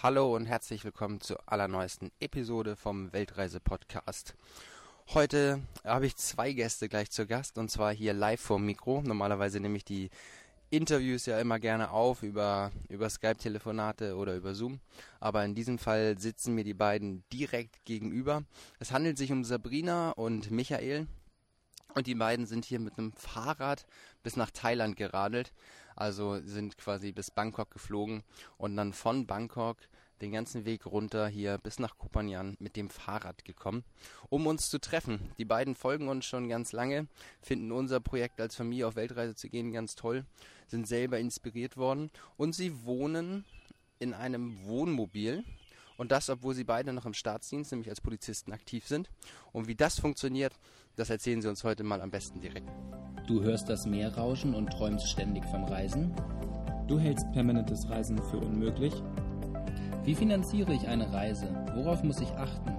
[0.00, 4.36] Hallo und herzlich willkommen zur allerneuesten Episode vom Weltreise-Podcast.
[5.08, 9.02] Heute habe ich zwei Gäste gleich zu Gast und zwar hier live vor Mikro.
[9.02, 10.10] Normalerweise nehme ich die
[10.70, 14.78] Interviews ja immer gerne auf über, über Skype-Telefonate oder über Zoom.
[15.18, 18.44] Aber in diesem Fall sitzen mir die beiden direkt gegenüber.
[18.78, 21.08] Es handelt sich um Sabrina und Michael.
[21.94, 23.84] Und die beiden sind hier mit einem Fahrrad
[24.22, 25.52] bis nach Thailand geradelt.
[25.98, 28.22] Also sind quasi bis Bangkok geflogen
[28.56, 29.78] und dann von Bangkok
[30.20, 33.82] den ganzen Weg runter hier bis nach Kopanjan mit dem Fahrrad gekommen,
[34.28, 35.32] um uns zu treffen.
[35.38, 37.08] Die beiden folgen uns schon ganz lange,
[37.42, 40.24] finden unser Projekt als Familie auf Weltreise zu gehen ganz toll,
[40.68, 43.44] sind selber inspiriert worden und sie wohnen
[43.98, 45.42] in einem Wohnmobil
[45.98, 49.10] und das, obwohl sie beide noch im Staatsdienst, nämlich als Polizisten aktiv sind.
[49.52, 50.54] Und wie das funktioniert,
[50.96, 52.70] das erzählen sie uns heute mal am besten direkt.
[53.26, 56.14] Du hörst das Meer rauschen und träumst ständig vom Reisen?
[56.86, 58.94] Du hältst permanentes Reisen für unmöglich?
[60.04, 61.46] Wie finanziere ich eine Reise?
[61.74, 62.70] Worauf muss ich achten?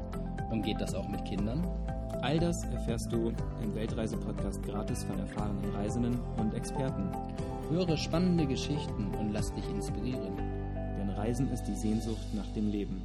[0.50, 1.64] Und geht das auch mit Kindern?
[2.22, 7.12] All das erfährst du im Weltreise-Podcast gratis von erfahrenen Reisenden und Experten.
[7.70, 10.49] Höre spannende Geschichten und lass dich inspirieren.
[11.20, 13.02] Reisen ist die Sehnsucht nach dem Leben.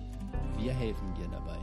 [0.56, 1.58] Wir helfen dir dabei.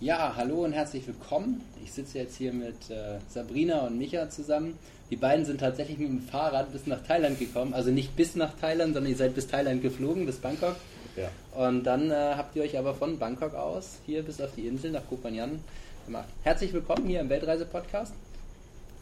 [0.00, 1.62] Ja, hallo und herzlich willkommen.
[1.82, 4.78] Ich sitze jetzt hier mit äh, Sabrina und Micha zusammen.
[5.08, 7.72] Die beiden sind tatsächlich mit dem Fahrrad bis nach Thailand gekommen.
[7.72, 10.76] Also nicht bis nach Thailand, sondern ihr seid bis Thailand geflogen, bis Bangkok.
[11.16, 11.30] Ja.
[11.66, 14.90] Und dann äh, habt ihr euch aber von Bangkok aus hier bis auf die Insel
[14.90, 15.58] nach Koh Phangan
[16.04, 16.28] gemacht.
[16.42, 18.12] Herzlich willkommen hier im Weltreise-Podcast.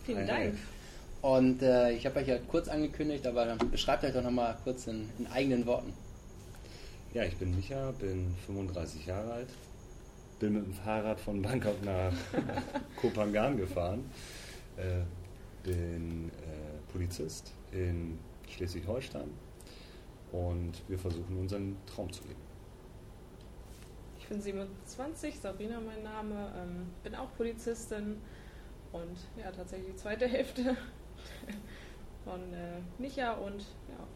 [0.06, 0.54] Vielen Dank.
[1.24, 5.08] Und äh, ich habe euch ja kurz angekündigt, aber beschreibt euch doch nochmal kurz in,
[5.18, 5.94] in eigenen Worten.
[7.14, 9.48] Ja, ich bin Micha, bin 35 Jahre alt,
[10.38, 12.12] bin mit dem Fahrrad von Bangkok nach
[13.00, 14.04] Kopangan gefahren,
[14.76, 15.00] äh,
[15.62, 19.30] bin äh, Polizist in Schleswig-Holstein
[20.30, 22.42] und wir versuchen unseren Traum zu leben.
[24.18, 28.18] Ich bin 27, Sabrina mein Name, ähm, bin auch Polizistin
[28.92, 30.76] und ja, tatsächlich die zweite Hälfte
[32.24, 34.06] von äh, Micha und ja,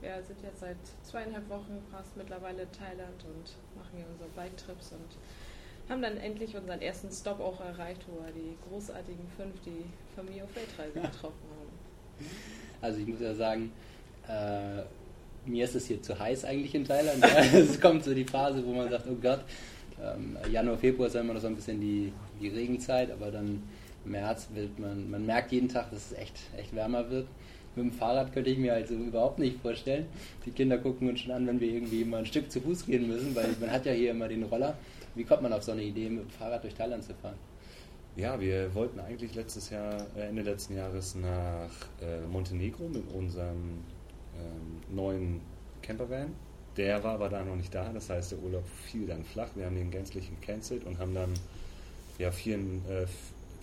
[0.00, 4.92] wir sind jetzt seit zweieinhalb Wochen fast mittlerweile in Thailand und machen hier unsere Bike-Trips
[4.92, 9.84] und haben dann endlich unseren ersten Stop auch erreicht, wo wir die großartigen fünf, die
[10.14, 12.26] Familie auf Weltreise getroffen haben.
[12.80, 13.72] Also ich muss ja sagen,
[14.28, 14.82] äh,
[15.46, 17.22] mir ist es hier zu heiß eigentlich in Thailand.
[17.22, 17.28] Ja.
[17.58, 19.40] es kommt so die Phase, wo man sagt, oh Gott,
[20.02, 23.62] ähm, Januar, Februar ist ja immer noch so ein bisschen die, die Regenzeit, aber dann
[24.06, 27.26] März wird man, man merkt jeden Tag, dass es echt, echt wärmer wird.
[27.76, 30.06] Mit dem Fahrrad könnte ich mir also überhaupt nicht vorstellen.
[30.46, 33.08] Die Kinder gucken uns schon an, wenn wir irgendwie mal ein Stück zu Fuß gehen
[33.08, 34.76] müssen, weil man hat ja hier immer den Roller.
[35.14, 37.36] Wie kommt man auf so eine Idee, mit dem Fahrrad durch Thailand zu fahren?
[38.16, 43.82] Ja, wir wollten eigentlich letztes Jahr, äh, Ende letzten Jahres nach äh, Montenegro mit unserem
[44.36, 45.40] ähm, neuen
[45.82, 46.32] Campervan.
[46.76, 49.48] Der war aber da noch nicht da, das heißt, der Urlaub fiel dann flach.
[49.56, 51.34] Wir haben den gänzlich gecancelt und haben dann
[52.18, 53.06] ja, vier, äh,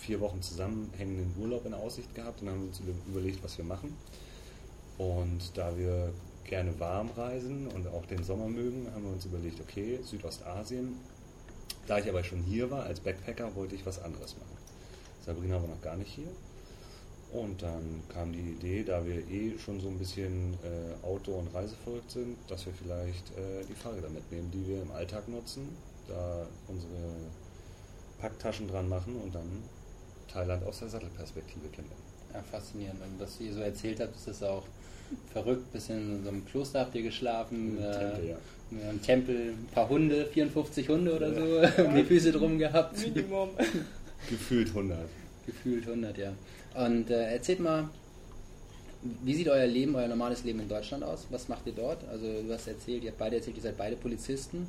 [0.02, 3.96] vier Wochen zusammenhängenden Urlaub in Aussicht gehabt und haben uns überlegt, was wir machen.
[4.98, 6.12] Und da wir
[6.44, 10.96] gerne warm reisen und auch den Sommer mögen, haben wir uns überlegt, okay, Südostasien.
[11.88, 14.58] Da ich aber schon hier war als Backpacker, wollte ich was anderes machen.
[15.26, 16.28] Sabrina war noch gar nicht hier.
[17.32, 21.54] Und dann kam die Idee, da wir eh schon so ein bisschen äh, Auto- und
[21.54, 25.70] Reiseverrückt sind, dass wir vielleicht äh, die Fahrräder mitnehmen, die wir im Alltag nutzen,
[26.08, 26.92] da unsere
[28.20, 29.64] Packtaschen dran machen und dann
[30.32, 32.06] Thailand aus der Sattelperspektive kennenlernen.
[32.34, 33.00] Ja, faszinierend.
[33.02, 34.64] Und was ihr so erzählt habt, ist das auch
[35.34, 35.72] verrückt.
[35.74, 37.78] Bisschen in so einem Kloster habt ihr geschlafen.
[37.78, 38.90] Im äh, Tempel, ja.
[38.90, 41.72] Im Tempel ein paar Hunde, 54 Hunde oder Ja.
[41.72, 42.98] so, um die Füße drum gehabt.
[43.00, 43.50] Minimum.
[44.30, 44.98] Gefühlt 100.
[45.46, 46.34] Gefühlt 100, ja.
[46.76, 47.90] Und äh, erzählt mal,
[49.24, 51.26] wie sieht euer Leben, euer normales Leben in Deutschland aus?
[51.32, 52.08] Was macht ihr dort?
[52.08, 54.68] Also du hast erzählt, ihr habt beide erzählt, ihr seid beide Polizisten.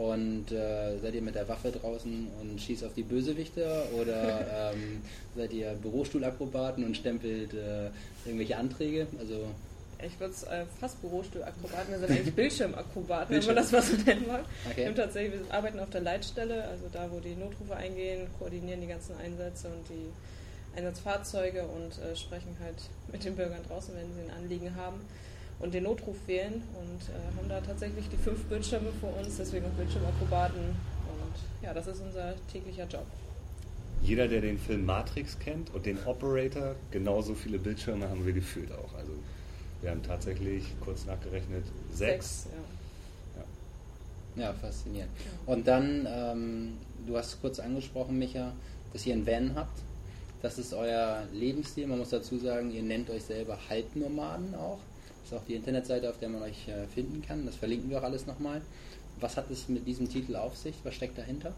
[0.00, 3.84] Und äh, seid ihr mit der Waffe draußen und schießt auf die Bösewichte?
[4.00, 5.02] Oder ähm,
[5.36, 7.90] seid ihr Bürostuhlakrobaten und stempelt äh,
[8.24, 9.08] irgendwelche Anträge?
[9.18, 9.44] Also
[10.02, 13.94] Ich würde es äh, fast Bürostuhlakrobaten, wir sind eigentlich Bildschirmakrobaten, wenn man das mal so
[13.96, 14.44] nennen mag.
[14.64, 14.86] Wir, okay.
[14.86, 18.86] haben tatsächlich, wir arbeiten auf der Leitstelle, also da, wo die Notrufe eingehen, koordinieren die
[18.86, 22.76] ganzen Einsätze und die Einsatzfahrzeuge und äh, sprechen halt
[23.12, 25.02] mit den Bürgern draußen, wenn sie ein Anliegen haben
[25.60, 29.66] und den Notruf wählen und äh, haben da tatsächlich die fünf Bildschirme vor uns, deswegen
[29.66, 33.06] auch Bildschirmakrobaten und ja, das ist unser täglicher Job.
[34.02, 38.72] Jeder, der den Film Matrix kennt und den Operator, genauso viele Bildschirme haben wir gefühlt
[38.72, 38.94] auch.
[38.94, 39.12] Also
[39.82, 42.46] wir haben tatsächlich kurz nachgerechnet sechs.
[42.56, 42.62] ja.
[44.36, 45.10] Ja, faszinierend.
[45.46, 48.52] Und dann, ähm, du hast kurz angesprochen, Micha,
[48.92, 49.80] dass ihr einen Van habt.
[50.40, 51.86] Das ist euer Lebensstil.
[51.86, 54.78] Man muss dazu sagen, ihr nennt euch selber Halbnomaden auch.
[55.30, 57.46] Ist auch die Internetseite, auf der man euch äh, finden kann.
[57.46, 58.60] Das verlinken wir auch alles nochmal.
[59.20, 60.74] Was hat es mit diesem Titel auf sich?
[60.82, 61.52] Was steckt dahinter?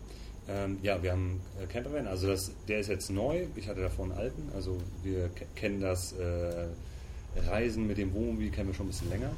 [0.48, 3.46] Ähm, ja, wir haben äh, Campervan, also das, der ist jetzt neu.
[3.56, 6.66] Ich hatte davor einen alten, also wir kennen das äh,
[7.48, 9.30] Reisen mit dem Wohnmobil kennen wir schon ein bisschen länger.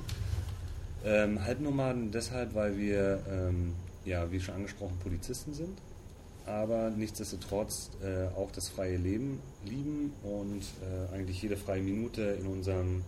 [1.04, 5.78] Ähm, Halbnomaden deshalb, weil wir, ähm, ja, wie schon angesprochen, Polizisten sind,
[6.46, 12.46] aber nichtsdestotrotz äh, auch das freie Leben lieben und äh, eigentlich jede freie Minute in
[12.46, 13.02] unserem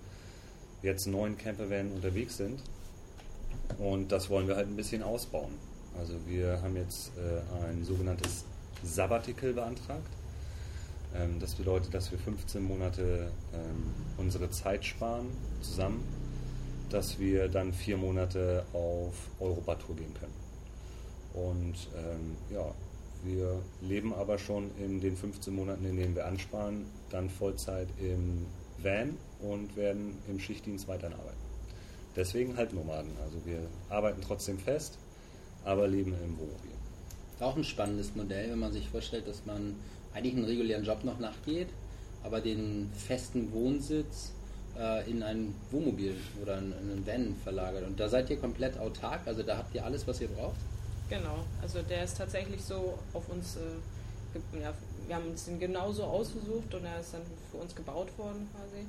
[0.82, 2.60] jetzt neuen Campervan unterwegs sind.
[3.78, 5.52] Und das wollen wir halt ein bisschen ausbauen.
[5.98, 8.44] Also wir haben jetzt äh, ein sogenanntes
[8.82, 10.06] Sabbatical beantragt.
[11.14, 15.26] Ähm, das bedeutet, dass wir 15 Monate ähm, unsere Zeit sparen
[15.62, 16.04] zusammen,
[16.90, 20.46] dass wir dann vier Monate auf Europatour gehen können.
[21.34, 22.72] Und ähm, ja,
[23.24, 28.46] wir leben aber schon in den 15 Monaten, in denen wir ansparen, dann Vollzeit im
[28.82, 31.36] Van und werden im Schichtdienst weiterhin arbeiten.
[32.16, 33.10] Deswegen Halbnomaden.
[33.22, 34.98] Also wir arbeiten trotzdem fest,
[35.64, 36.70] aber leben im Wohnmobil.
[37.40, 39.74] Auch ein spannendes Modell, wenn man sich vorstellt, dass man
[40.14, 41.68] eigentlich einen regulären Job noch nachgeht,
[42.24, 44.32] aber den festen Wohnsitz
[44.78, 47.86] äh, in ein Wohnmobil oder in, in einen Van verlagert.
[47.86, 50.56] Und da seid ihr komplett autark, also da habt ihr alles, was ihr braucht?
[51.10, 54.72] Genau, also der ist tatsächlich so auf uns, äh, ja,
[55.06, 58.86] wir haben uns den genauso ausgesucht und er ist dann für uns gebaut worden quasi.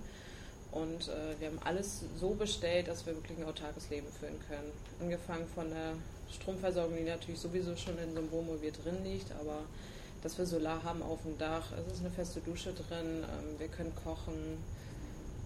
[0.71, 4.71] Und äh, wir haben alles so bestellt, dass wir wirklich ein autarkes Leben führen können.
[4.99, 5.93] Angefangen von der
[6.31, 9.61] Stromversorgung, die natürlich sowieso schon in so einem Wohnmobil drin liegt, aber
[10.23, 13.67] dass wir Solar haben auf dem Dach, es ist eine feste Dusche drin, ähm, wir
[13.67, 14.57] können kochen,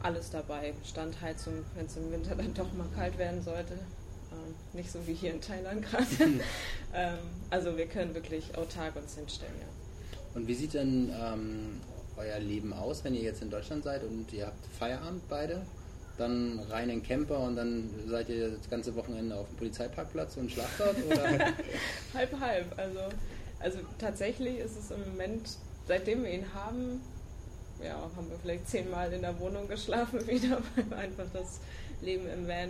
[0.01, 0.73] alles dabei.
[0.83, 3.73] Standheizung, wenn es im Winter dann doch mal kalt werden sollte.
[3.73, 6.05] Ähm, nicht so wie hier in Thailand gerade.
[6.93, 7.17] ähm,
[7.49, 9.80] also wir können wirklich autark uns hinstellen, ja.
[10.33, 11.81] Und wie sieht denn ähm,
[12.17, 15.61] euer Leben aus, wenn ihr jetzt in Deutschland seid und ihr habt Feierabend beide?
[16.17, 20.37] Dann rein in den Camper und dann seid ihr das ganze Wochenende auf dem Polizeiparkplatz
[20.37, 20.95] und schlaft dort?
[22.13, 22.65] Halb, halb.
[22.77, 22.99] Also,
[23.59, 25.57] also tatsächlich ist es im Moment,
[25.87, 27.01] seitdem wir ihn haben,
[27.83, 31.59] ja, haben wir vielleicht zehnmal in der Wohnung geschlafen wieder, weil wir einfach das
[32.01, 32.69] Leben im Van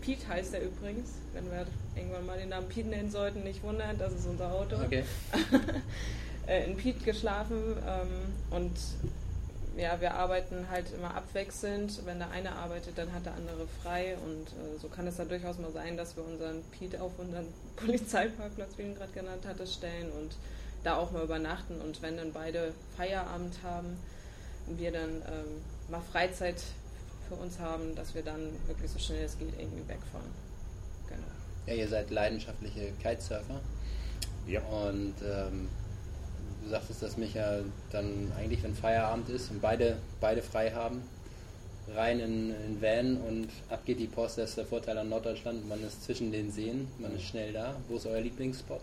[0.00, 1.10] Pete heißt er übrigens.
[1.32, 1.66] Wenn wir
[1.96, 4.76] irgendwann mal den Namen Pete nennen sollten, nicht wundern, das ist unser Auto.
[4.76, 5.04] Okay.
[6.46, 8.08] Äh, in Pete geschlafen ähm,
[8.50, 8.76] und
[9.76, 12.04] ja, wir arbeiten halt immer abwechselnd.
[12.04, 15.28] Wenn der eine arbeitet, dann hat der andere frei und äh, so kann es dann
[15.28, 17.46] durchaus mal sein, dass wir unseren Pete auf unseren
[17.76, 20.36] Polizeiparkplatz, wie ihn gerade genannt hatte, stellen und
[20.82, 23.96] da auch mal übernachten und wenn dann beide Feierabend haben,
[24.66, 26.60] wir dann ähm, mal Freizeit
[27.28, 30.30] für uns haben, dass wir dann wirklich so schnell es geht irgendwie wegfahren.
[31.08, 31.22] Genau.
[31.66, 33.60] Ja, ihr seid leidenschaftliche Kitesurfer.
[34.46, 34.60] Ja.
[34.62, 35.68] Und ähm,
[36.62, 37.60] du sagtest, dass Micha
[37.90, 41.02] dann eigentlich, wenn Feierabend ist und beide, beide frei haben,
[41.94, 44.38] rein in, in Van und ab geht die Post.
[44.38, 45.68] Das ist der Vorteil an Norddeutschland.
[45.68, 47.76] Man ist zwischen den Seen, man ist schnell da.
[47.88, 48.80] Wo ist euer Lieblingsspot?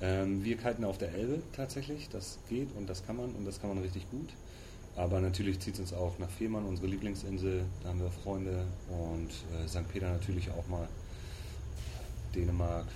[0.00, 2.08] Ähm, wir kiten auf der Elbe tatsächlich.
[2.10, 4.30] Das geht und das kann man und das kann man richtig gut.
[4.96, 7.64] Aber natürlich zieht es uns auch nach Fehmarn, unsere Lieblingsinsel.
[7.82, 9.88] Da haben wir Freunde und äh, St.
[9.90, 10.88] Peter natürlich auch mal.
[12.34, 12.86] Dänemark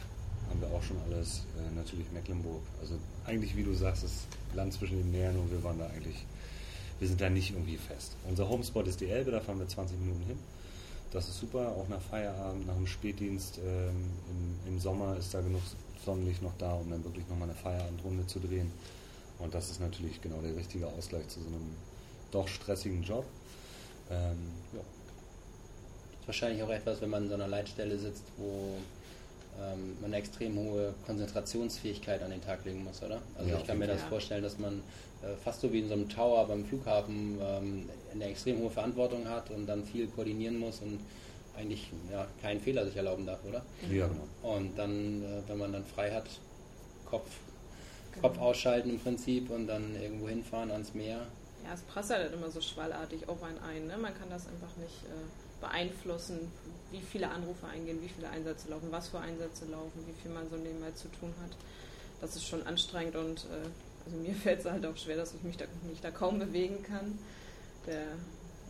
[0.48, 1.44] haben wir auch schon alles.
[1.56, 2.62] Äh, natürlich Mecklenburg.
[2.80, 2.94] Also
[3.26, 4.12] eigentlich, wie du sagst, das
[4.54, 6.24] Land zwischen den Meeren und wir waren da eigentlich,
[6.98, 8.16] wir sind da nicht irgendwie fest.
[8.28, 10.38] Unser Homespot ist die Elbe, da fahren wir 20 Minuten hin.
[11.12, 14.10] Das ist super, auch nach Feierabend, nach dem Spätdienst ähm,
[14.66, 15.62] im, im Sommer ist da genug
[16.04, 18.70] Sonnenlicht noch da, um dann wirklich nochmal eine Feierabendrunde zu drehen.
[19.38, 21.74] Und das ist natürlich genau der richtige Ausgleich zu so einem
[22.30, 23.24] doch stressigen Job.
[24.10, 24.36] Ähm,
[24.72, 24.80] ja.
[26.26, 28.76] Wahrscheinlich auch etwas, wenn man in so einer Leitstelle sitzt, wo
[29.60, 33.20] ähm, man eine extrem hohe Konzentrationsfähigkeit an den Tag legen muss, oder?
[33.36, 34.08] Also ja, ich kann mir das ja.
[34.08, 34.82] vorstellen, dass man
[35.22, 39.28] äh, fast so wie in so einem Tower beim Flughafen ähm, eine extrem hohe Verantwortung
[39.28, 41.00] hat und dann viel koordinieren muss und
[41.56, 43.64] eigentlich ja, keinen Fehler sich erlauben darf, oder?
[43.90, 44.56] Ja, genau.
[44.56, 46.26] Und dann, äh, wenn man dann frei hat,
[47.06, 47.28] Kopf
[48.20, 51.26] Kopf ausschalten im Prinzip und dann irgendwo hinfahren ans Meer.
[51.64, 53.86] Ja, es prasselt halt immer so schwallartig auf einen ein.
[53.86, 53.96] Ne?
[53.98, 56.52] Man kann das einfach nicht äh, beeinflussen,
[56.90, 60.48] wie viele Anrufe eingehen, wie viele Einsätze laufen, was für Einsätze laufen, wie viel man
[60.48, 61.56] so nebenbei zu tun hat.
[62.20, 63.68] Das ist schon anstrengend und äh,
[64.04, 66.82] also mir fällt es halt auch schwer, dass ich mich da, mich da kaum bewegen
[66.82, 67.18] kann.
[67.86, 68.06] Der,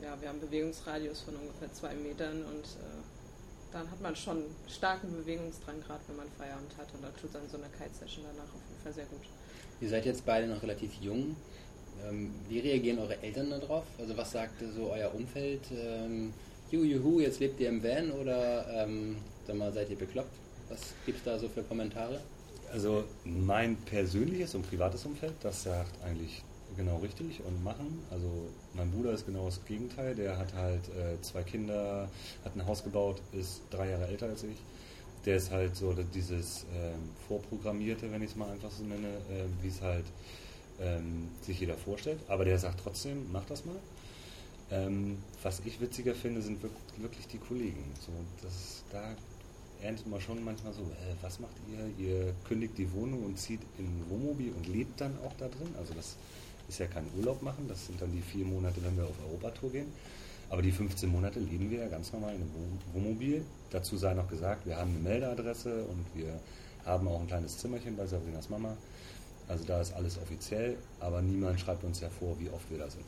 [0.03, 3.03] ja, wir haben einen Bewegungsradius von ungefähr zwei Metern und äh,
[3.73, 6.89] dann hat man schon starken Bewegungsdrang, gerade wenn man Feierabend hat.
[6.95, 9.21] Und da tut dann so eine Kite-Session danach auf jeden Fall sehr gut.
[9.81, 11.37] Ihr seid jetzt beide noch relativ jung.
[12.07, 13.85] Ähm, wie reagieren eure Eltern darauf?
[13.99, 15.63] Also was sagt so euer Umfeld?
[15.73, 16.33] Ähm,
[16.71, 20.35] juhu, jetzt lebt ihr im Van oder ähm, sag mal, seid ihr bekloppt?
[20.69, 22.21] Was gibt es da so für Kommentare?
[22.73, 26.43] Also mein persönliches und privates Umfeld, das sagt eigentlich
[26.77, 28.01] genau richtig und machen.
[28.11, 28.29] Also
[28.75, 30.15] mein Bruder ist genau das Gegenteil.
[30.15, 32.09] Der hat halt äh, zwei Kinder,
[32.45, 34.57] hat ein Haus gebaut, ist drei Jahre älter als ich.
[35.25, 39.45] Der ist halt so dieses ähm, Vorprogrammierte, wenn ich es mal einfach so nenne, äh,
[39.63, 40.05] wie es halt
[40.81, 42.19] ähm, sich jeder vorstellt.
[42.29, 43.77] Aber der sagt trotzdem, mach das mal.
[44.71, 46.61] Ähm, was ich witziger finde, sind
[46.97, 47.85] wirklich die Kollegen.
[48.01, 49.15] So, das, da
[49.83, 52.05] erntet man schon manchmal so, äh, was macht ihr?
[52.05, 55.69] Ihr kündigt die Wohnung und zieht in ein Wohnmobil und lebt dann auch da drin.
[55.79, 56.17] Also das
[56.69, 59.71] ist ja kein Urlaub machen, das sind dann die vier Monate, wenn wir auf Europatour
[59.71, 59.93] gehen.
[60.49, 63.45] Aber die 15 Monate leben wir ja ganz normal in einem Wohnmobil.
[63.71, 66.39] Dazu sei noch gesagt, wir haben eine Meldeadresse und wir
[66.85, 68.77] haben auch ein kleines Zimmerchen bei Sabrinas Mama.
[69.49, 72.91] Also da ist alles offiziell, aber niemand schreibt uns ja vor, wie oft wir da
[72.91, 73.05] sind.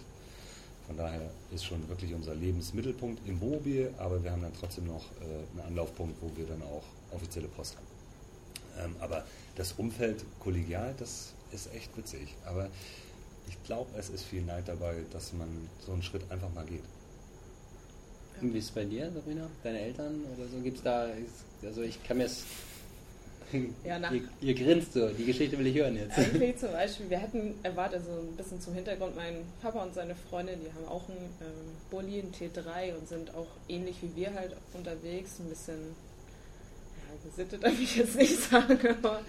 [0.89, 5.05] Von daher ist schon wirklich unser Lebensmittelpunkt im Wohnmobil, aber wir haben dann trotzdem noch
[5.21, 6.83] äh, einen Anlaufpunkt, wo wir dann auch
[7.15, 7.87] offizielle Post haben.
[8.87, 9.25] Ähm, aber
[9.57, 12.35] das Umfeld kollegial, das ist echt witzig.
[12.47, 12.69] Aber
[13.49, 15.49] ich glaube, es ist viel Neid dabei, dass man
[15.85, 16.83] so einen Schritt einfach mal geht.
[18.41, 19.51] Wie ist es bei dir, Sabrina?
[19.63, 20.59] Deine Eltern oder so?
[20.63, 21.09] Gibt es da,
[21.65, 22.45] also ich kann mir es
[23.85, 26.19] ja, nach ihr, ihr, grinst so, die Geschichte will ich hören jetzt.
[26.19, 30.15] Eigentlich zum Beispiel, wir hatten erwartet, so ein bisschen zum Hintergrund, mein Papa und seine
[30.15, 34.35] Freundin, die haben auch einen ähm, Bulli, einen T3 und sind auch ähnlich wie wir
[34.35, 35.95] halt unterwegs, ein bisschen,
[37.07, 39.21] ja, gesittet darf ich jetzt nicht sagen, aber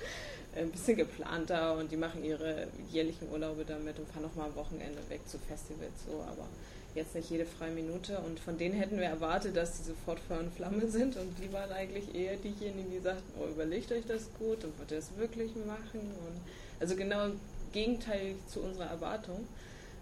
[0.55, 1.77] ein bisschen geplanter.
[1.77, 5.38] Und die machen ihre jährlichen Urlaube damit und fahren auch mal am Wochenende weg zu
[5.38, 6.47] Festivals so, aber
[6.96, 8.19] jetzt nicht jede freie Minute.
[8.19, 11.17] Und von denen hätten wir erwartet, dass die sofort Feuer und Flamme sind.
[11.17, 14.91] Und die waren eigentlich eher diejenigen, die sagten, oh, überlegt euch das gut und wollt
[14.91, 16.00] ihr das wirklich machen?
[16.00, 16.41] Und
[16.79, 17.29] also genau
[17.72, 19.48] Gegenteil zu unserer Erwartung.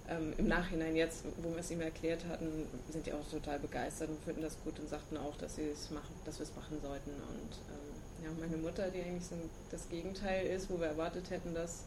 [0.10, 4.10] Ähm, Im Nachhinein jetzt, wo wir es ihm erklärt hatten, sind die auch total begeistert
[4.10, 6.78] und finden das gut und sagten auch, dass sie es machen, dass wir es machen
[6.82, 7.12] sollten.
[7.12, 9.36] Und ähm, ja, meine Mutter, die eigentlich so
[9.70, 11.84] das Gegenteil ist, wo wir erwartet hätten, dass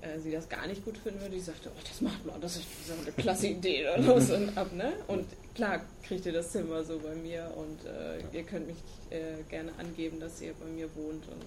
[0.00, 1.34] äh, sie das gar nicht gut finden würde.
[1.34, 3.88] Die sagte, oh, das macht man, das ist so eine klasse Idee.
[3.88, 4.92] Oder los und ab, ne?
[5.06, 8.76] Und klar kriegt ihr das Zimmer so bei mir und äh, ihr könnt mich
[9.10, 11.26] äh, gerne angeben, dass ihr bei mir wohnt.
[11.28, 11.44] Und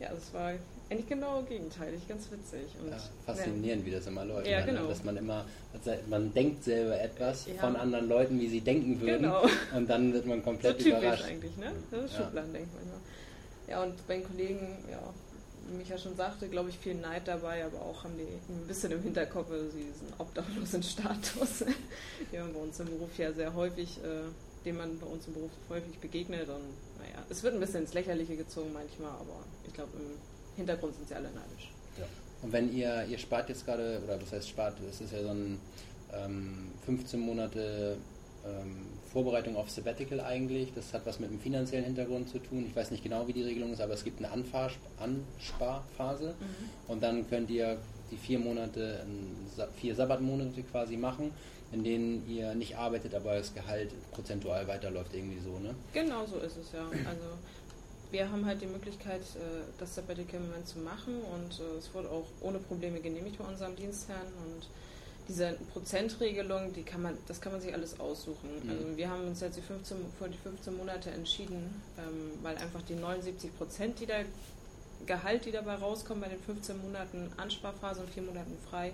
[0.00, 0.52] ja, das war
[0.90, 2.66] eigentlich genau gegenteilig, ganz witzig.
[2.82, 3.86] Und, ja, faszinierend, ja.
[3.86, 4.46] wie das immer läuft.
[4.46, 4.66] Ja, ne?
[4.66, 4.86] genau.
[4.88, 5.44] Dass man immer,
[6.08, 9.22] man denkt selber etwas von anderen Leuten, wie sie denken würden.
[9.22, 9.46] Genau.
[9.76, 11.24] Und dann wird man komplett so überrascht.
[11.24, 11.72] eigentlich, ne?
[11.90, 13.00] Das ist Schubladendenken manchmal.
[13.68, 15.00] Ja, und bei den Kollegen, ja,
[15.70, 19.02] Micha schon sagte, glaube ich, viel Neid dabei, aber auch haben die ein bisschen im
[19.02, 21.64] Hinterkopf also diesen obdachlosen Status,
[22.32, 25.34] den man bei uns im Beruf ja sehr häufig, äh, dem man bei uns im
[25.34, 26.48] Beruf häufig begegnet.
[26.48, 30.18] Und naja, es wird ein bisschen ins Lächerliche gezogen manchmal, aber ich glaube, im
[30.56, 31.70] Hintergrund sind sie alle neidisch.
[31.98, 32.04] Ja.
[32.42, 35.28] Und wenn ihr, ihr spart jetzt gerade, oder was heißt spart, es ist ja so
[35.28, 35.60] ein
[36.12, 37.96] ähm, 15 Monate
[38.44, 40.74] ähm, Vorbereitung auf Sabbatical eigentlich.
[40.74, 42.66] Das hat was mit dem finanziellen Hintergrund zu tun.
[42.68, 46.70] Ich weiß nicht genau, wie die Regelung ist, aber es gibt eine Anfahr Ansparphase mhm.
[46.88, 47.78] und dann könnt ihr
[48.10, 49.06] die vier Monate,
[49.80, 51.32] vier Sabbatmonate quasi machen,
[51.72, 55.74] in denen ihr nicht arbeitet, aber das Gehalt prozentual weiterläuft irgendwie so, ne?
[55.94, 56.82] Genau so ist es ja.
[56.82, 57.26] Also
[58.10, 61.94] wir haben halt die Möglichkeit, äh, das Sabbatical im Moment zu machen und äh, es
[61.94, 64.68] wurde auch ohne Probleme genehmigt bei unserem Dienstherrn und
[65.28, 68.48] diese Prozentregelung, die kann man, das kann man sich alles aussuchen.
[68.62, 68.70] Mhm.
[68.70, 72.82] Also wir haben uns jetzt die 15, vor die 15 Monate entschieden, ähm, weil einfach
[72.82, 74.14] die 79 Prozent, die da
[75.04, 78.92] Gehalt, die dabei rauskommen bei den 15 Monaten Ansparphase und 4 Monaten frei,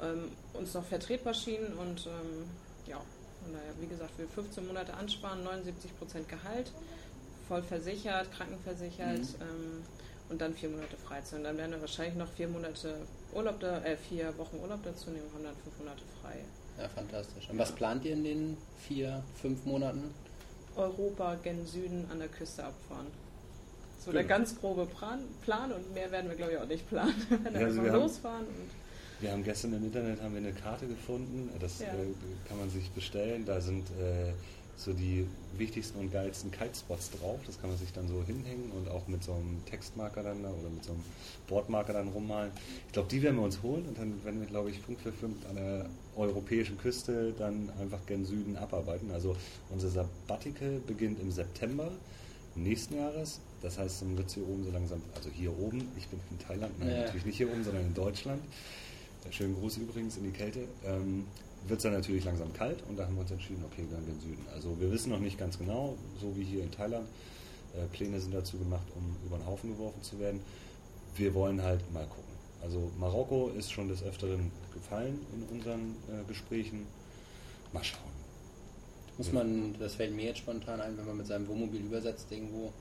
[0.00, 2.44] ähm, uns noch vertretbar schienen und ähm,
[2.86, 3.00] ja,
[3.42, 6.70] von daher, wie gesagt, wir 15 Monate ansparen, 79 Prozent Gehalt,
[7.48, 9.18] voll versichert, krankenversichert.
[9.18, 9.82] Mhm ähm,
[10.28, 11.38] und dann vier Monate Freizeit.
[11.38, 12.96] Und dann werden wir wahrscheinlich noch vier Monate
[13.34, 16.36] Urlaub, da, äh, vier Wochen Urlaub dazu nehmen, haben dann fünf Monate frei.
[16.78, 17.48] Ja, fantastisch.
[17.50, 20.14] Und was plant ihr in den vier, fünf Monaten?
[20.76, 23.06] Europa gen Süden an der Küste abfahren.
[23.98, 24.18] So genau.
[24.18, 27.14] der ganz grobe Plan, Plan und mehr werden wir glaube ich auch nicht planen.
[27.30, 28.40] Wir werden ja, also wir losfahren.
[28.46, 28.70] Haben,
[29.20, 31.86] wir haben gestern im Internet haben wir eine Karte gefunden, das ja.
[31.86, 32.12] äh,
[32.48, 33.46] kann man sich bestellen.
[33.46, 34.32] Da sind äh,
[34.76, 35.26] so die
[35.56, 37.40] wichtigsten und geilsten Kitespots drauf.
[37.46, 40.70] Das kann man sich dann so hinhängen und auch mit so einem Textmarker dann oder
[40.70, 41.02] mit so einem
[41.46, 42.50] Bordmarker dann rummalen.
[42.86, 45.12] Ich glaube, die werden wir uns holen und dann werden wir, glaube ich, Punkt für
[45.12, 49.10] Punkt an der europäischen Küste dann einfach gen Süden abarbeiten.
[49.12, 49.36] Also
[49.70, 51.90] unser Sabbatical beginnt im September
[52.56, 53.40] nächsten Jahres.
[53.62, 56.38] Das heißt, dann wird es hier oben so langsam, also hier oben, ich bin in
[56.38, 57.00] Thailand, nein, ja.
[57.02, 58.42] natürlich nicht hier oben, sondern in Deutschland.
[59.30, 60.68] Schönen Gruß übrigens in die Kälte.
[60.84, 61.24] Ähm,
[61.66, 64.20] wird es dann natürlich langsam kalt und da haben wir uns entschieden, okay, dann den
[64.20, 64.44] Süden.
[64.52, 67.06] Also wir wissen noch nicht ganz genau, so wie hier in Thailand.
[67.74, 70.40] Äh, Pläne sind dazu gemacht, um über den Haufen geworfen zu werden.
[71.16, 72.34] Wir wollen halt mal gucken.
[72.62, 76.86] Also Marokko ist schon des Öfteren gefallen in unseren äh, Gesprächen.
[77.72, 78.14] Mal schauen.
[79.18, 82.72] Muss man, das fällt mir jetzt spontan ein, wenn man mit seinem Wohnmobil übersetzt irgendwo,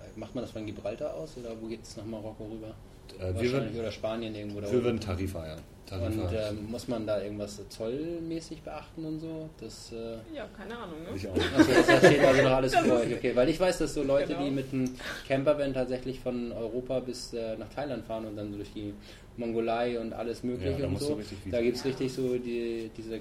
[0.00, 2.74] äh, macht man das von Gibraltar aus oder wo geht es nach Marokko rüber?
[3.18, 5.56] Äh, wir würden, oder Spanien irgendwo da Wir würden Tarifa, ja.
[5.86, 6.22] Tarifa.
[6.22, 9.48] Und ähm, muss man da irgendwas zollmäßig beachten und so?
[9.60, 11.02] Das, äh ja, keine Ahnung.
[11.02, 11.08] Ne?
[11.16, 11.34] Ich auch.
[11.56, 13.14] Also das steht also noch alles für euch.
[13.14, 14.44] Okay, weil ich weiß, dass so Leute, genau.
[14.44, 14.90] die mit einem
[15.26, 18.92] Campervan tatsächlich von Europa bis äh, nach Thailand fahren und dann so durch die
[19.36, 21.20] Mongolei und alles mögliche ja, und so.
[21.50, 21.90] Da gibt es ja.
[21.90, 23.20] richtig so die, diese,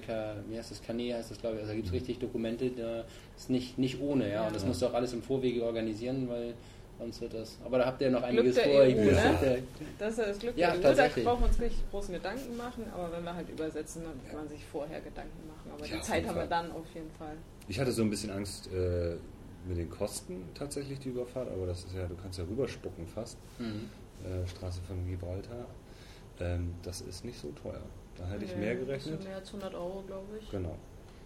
[0.50, 1.98] wie heißt das, Kanä heißt das glaube ich, also da gibt es mhm.
[1.98, 3.04] richtig Dokumente, da
[3.36, 4.48] ist nicht, nicht ohne, ja.
[4.48, 6.54] Und das musst du auch alles im Vorwege organisieren, weil
[6.98, 7.58] sonst wird das.
[7.64, 8.74] Aber da habt ihr noch einiges vor.
[8.74, 9.64] EU, ne?
[10.00, 12.86] Das ist das Glück ja, der EU, da brauchen wir uns nicht großen Gedanken machen,
[12.94, 15.72] aber wenn wir halt übersetzen, dann kann man sich vorher Gedanken machen.
[15.74, 17.36] Aber die Zeit haben wir dann auf jeden Fall.
[17.68, 19.16] Ich hatte so ein bisschen Angst äh,
[19.68, 23.38] mit den Kosten tatsächlich, die Überfahrt, aber das ist ja, du kannst ja rüberspucken fast.
[23.60, 23.90] Mhm.
[24.24, 25.66] Äh, Straße von Gibraltar.
[26.40, 27.82] Ähm, das ist nicht so teuer.
[28.18, 29.24] Da hätte nee, ich mehr gerechnet.
[29.24, 30.50] Mehr als 100 Euro, glaube ich.
[30.52, 30.76] Genau.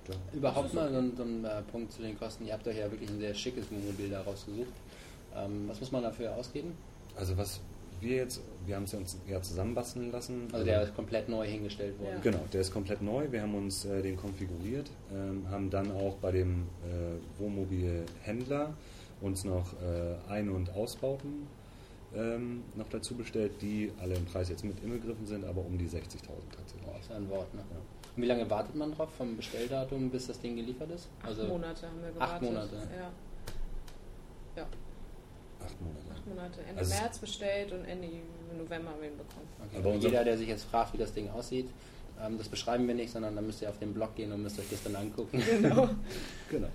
[0.06, 0.14] Da.
[0.34, 2.46] Überhaupt mal so ein, so ein äh, Punkt zu den Kosten.
[2.46, 4.74] Ihr habt euch ja wirklich ein sehr schickes Wohnmobil da rausgesucht.
[5.36, 6.74] Ähm, was muss man dafür ausgeben?
[7.16, 7.62] Also was
[8.02, 10.48] wir jetzt, wir haben es uns ja zusammenbasteln lassen.
[10.52, 12.16] Also der ist komplett neu hingestellt worden.
[12.16, 12.22] Ja.
[12.22, 13.32] Genau, der ist komplett neu.
[13.32, 18.74] Wir haben uns äh, den konfiguriert, ähm, haben dann auch bei dem äh, Wohnmobilhändler
[19.22, 21.48] uns noch äh, Ein- und Ausbauten
[22.16, 25.88] ähm, noch dazu bestellt, die alle im Preis jetzt mit inbegriffen sind, aber um die
[25.88, 26.00] 60.000
[26.56, 26.86] tatsächlich.
[26.86, 27.62] Boah, ist ein Wort, ne?
[27.70, 27.78] Ja.
[28.16, 31.10] Und wie lange wartet man drauf vom Bestelldatum, bis das Ding geliefert ist?
[31.22, 32.36] Also acht Monate haben wir gewartet.
[32.36, 32.76] Acht Monate.
[32.98, 33.12] Ja.
[34.62, 34.68] ja.
[35.64, 36.06] Acht Monate.
[36.14, 36.60] Acht Monate.
[36.68, 38.08] Ende also März bestellt und Ende
[38.58, 39.48] November haben wir ihn bekommen.
[39.68, 39.78] Okay.
[39.78, 41.70] Aber jeder, der sich jetzt fragt, wie das Ding aussieht,
[42.22, 44.60] ähm, das beschreiben wir nicht, sondern dann müsst ihr auf den Blog gehen und müsst
[44.60, 45.42] euch das dann angucken.
[45.62, 45.90] Genau.
[46.50, 46.68] genau.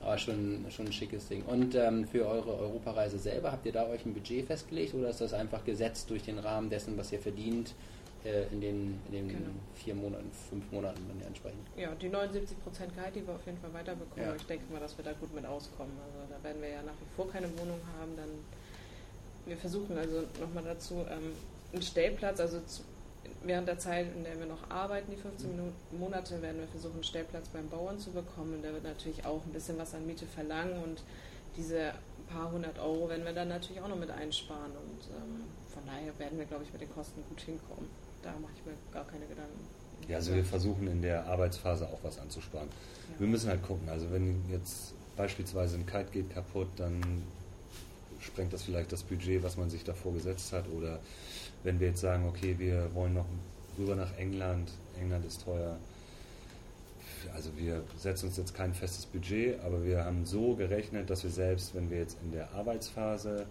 [0.00, 1.44] Aber schon, schon ein schickes Ding.
[1.44, 5.20] Und ähm, für eure Europareise selber, habt ihr da euch ein Budget festgelegt oder ist
[5.20, 7.74] das einfach gesetzt durch den Rahmen dessen, was ihr verdient
[8.24, 9.50] äh, in den, in den genau.
[9.74, 11.60] vier Monaten, fünf Monaten, wenn ihr entsprechend?
[11.76, 14.24] Ja, die 79 Prozent Gehalt, die wir auf jeden Fall weiterbekommen.
[14.24, 14.34] Ja.
[14.34, 15.92] Ich denke mal, dass wir da gut mit auskommen.
[16.04, 18.16] Also da werden wir ja nach wie vor keine Wohnung haben.
[18.16, 18.30] Dann
[19.46, 21.32] wir versuchen also nochmal dazu ähm,
[21.72, 22.82] einen Stellplatz, also zu,
[23.42, 26.94] während der Zeit, in der wir noch arbeiten, die 15 Minuten, Monate, werden wir versuchen,
[26.94, 28.54] einen Stellplatz beim Bauern zu bekommen.
[28.54, 31.02] Und der wird natürlich auch ein bisschen was an Miete verlangen und
[31.56, 31.92] diese
[32.28, 34.72] paar hundert Euro werden wir dann natürlich auch noch mit einsparen.
[34.72, 37.88] Und ähm, von daher werden wir, glaube ich, mit den Kosten gut hinkommen.
[38.24, 39.60] Da mache ich mir gar keine Gedanken.
[40.08, 42.68] Ja, also wir versuchen in der Arbeitsphase auch was anzusparen.
[42.68, 43.20] Ja.
[43.20, 43.88] Wir müssen halt gucken.
[43.88, 47.22] Also wenn jetzt beispielsweise ein Kite geht kaputt, dann
[48.20, 50.64] sprengt das vielleicht das Budget, was man sich davor gesetzt hat.
[50.70, 50.98] Oder
[51.62, 53.26] wenn wir jetzt sagen, okay, wir wollen noch
[53.78, 55.76] rüber nach England, England ist teuer.
[57.34, 61.30] Also wir setzen uns jetzt kein festes Budget, aber wir haben so gerechnet, dass wir
[61.30, 63.46] selbst, wenn wir jetzt in der Arbeitsphase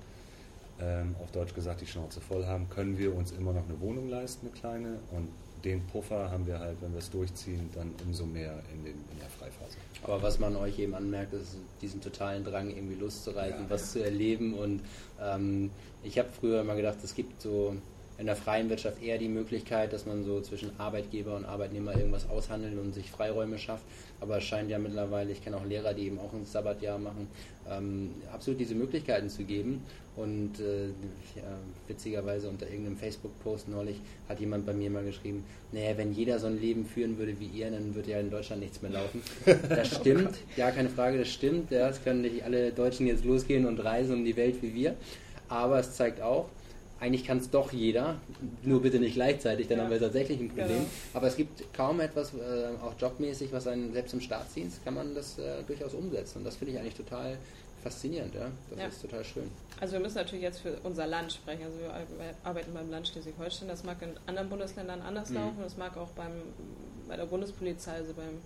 [0.84, 4.10] ähm, auf Deutsch gesagt die Schnauze voll haben, können wir uns immer noch eine Wohnung
[4.10, 5.00] leisten, eine kleine.
[5.12, 5.30] Und
[5.64, 9.20] den Puffer haben wir halt, wenn wir es durchziehen, dann umso mehr in, den, in
[9.20, 9.78] der Freiphase.
[10.04, 13.70] Aber was man euch eben anmerkt, ist diesen totalen Drang, irgendwie Lust zu reisen, ja,
[13.70, 14.54] was zu erleben.
[14.56, 14.82] Und
[15.22, 15.72] ähm,
[16.04, 17.76] ich habe früher immer gedacht, es gibt so
[18.18, 22.30] in der freien Wirtschaft eher die Möglichkeit, dass man so zwischen Arbeitgeber und Arbeitnehmer irgendwas
[22.30, 23.84] aushandelt und sich Freiräume schafft.
[24.22, 27.28] Aber es scheint ja mittlerweile, ich kenne auch Lehrer, die eben auch ein Sabbatjahr machen,
[27.70, 29.84] ähm, absolut diese Möglichkeiten zu geben.
[30.16, 30.90] Und äh,
[31.36, 33.98] ja, witzigerweise unter irgendeinem Facebook-Post neulich
[34.30, 37.48] hat jemand bei mir mal geschrieben, naja, wenn jeder so ein Leben führen würde wie
[37.48, 39.22] ihr, dann würde ja in Deutschland nichts mehr laufen.
[39.70, 41.72] Das stimmt, ja, keine Frage, das stimmt.
[41.72, 44.96] Ja, es können nicht alle Deutschen jetzt losgehen und reisen um die Welt wie wir.
[45.50, 46.48] Aber es zeigt auch,
[47.04, 48.16] eigentlich kann es doch jeder,
[48.64, 49.84] nur bitte nicht gleichzeitig, dann ja.
[49.84, 50.68] haben wir tatsächlich ein Problem.
[50.70, 50.86] Genau.
[51.14, 55.14] Aber es gibt kaum etwas, äh, auch jobmäßig, was einen selbst im Staatsdienst kann man
[55.14, 56.38] das äh, durchaus umsetzen.
[56.38, 57.38] Und das finde ich eigentlich total
[57.84, 58.50] faszinierend, ja.
[58.70, 58.88] Das ja.
[58.88, 59.52] ist total schön.
[59.82, 61.64] Also wir müssen natürlich jetzt für unser Land sprechen.
[61.66, 61.92] Also wir
[62.46, 63.68] arbeiten beim Land Schleswig-Holstein.
[63.68, 65.36] Das mag in anderen Bundesländern anders mhm.
[65.36, 65.58] laufen.
[65.62, 66.32] Das mag auch beim,
[67.10, 68.40] bei der Bundespolizei, also beim,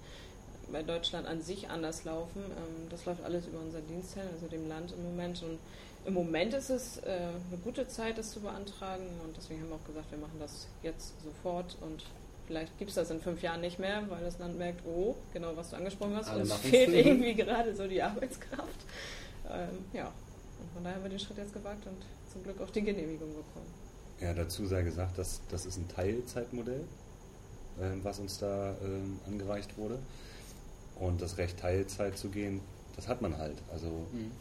[0.72, 2.42] bei Deutschland an sich anders laufen.
[2.44, 5.42] Ähm, das läuft alles über unser Dienstherrn, also dem Land im Moment.
[5.44, 5.60] Und
[6.06, 9.06] im Moment ist es äh, eine gute Zeit, das zu beantragen.
[9.24, 12.04] Und deswegen haben wir auch gesagt, wir machen das jetzt sofort und
[12.48, 15.56] Vielleicht gibt es das in fünf Jahren nicht mehr, weil das Land merkt, oh, genau
[15.58, 18.86] was du angesprochen hast, es fehlt irgendwie gerade so die Arbeitskraft.
[19.50, 21.98] Ähm, ja, und von daher haben wir den Schritt jetzt gewagt und
[22.32, 23.68] zum Glück auch die Genehmigung bekommen.
[24.22, 26.86] Ja, dazu sei gesagt, dass das ist ein Teilzeitmodell,
[27.82, 30.00] ähm, was uns da ähm, angereicht wurde.
[31.00, 32.62] Und das Recht Teilzeit zu gehen,
[32.96, 33.58] das hat man halt.
[33.72, 34.32] Also mhm.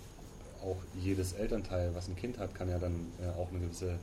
[0.62, 3.99] auch jedes Elternteil, was ein Kind hat, kann ja dann äh, auch eine gewisse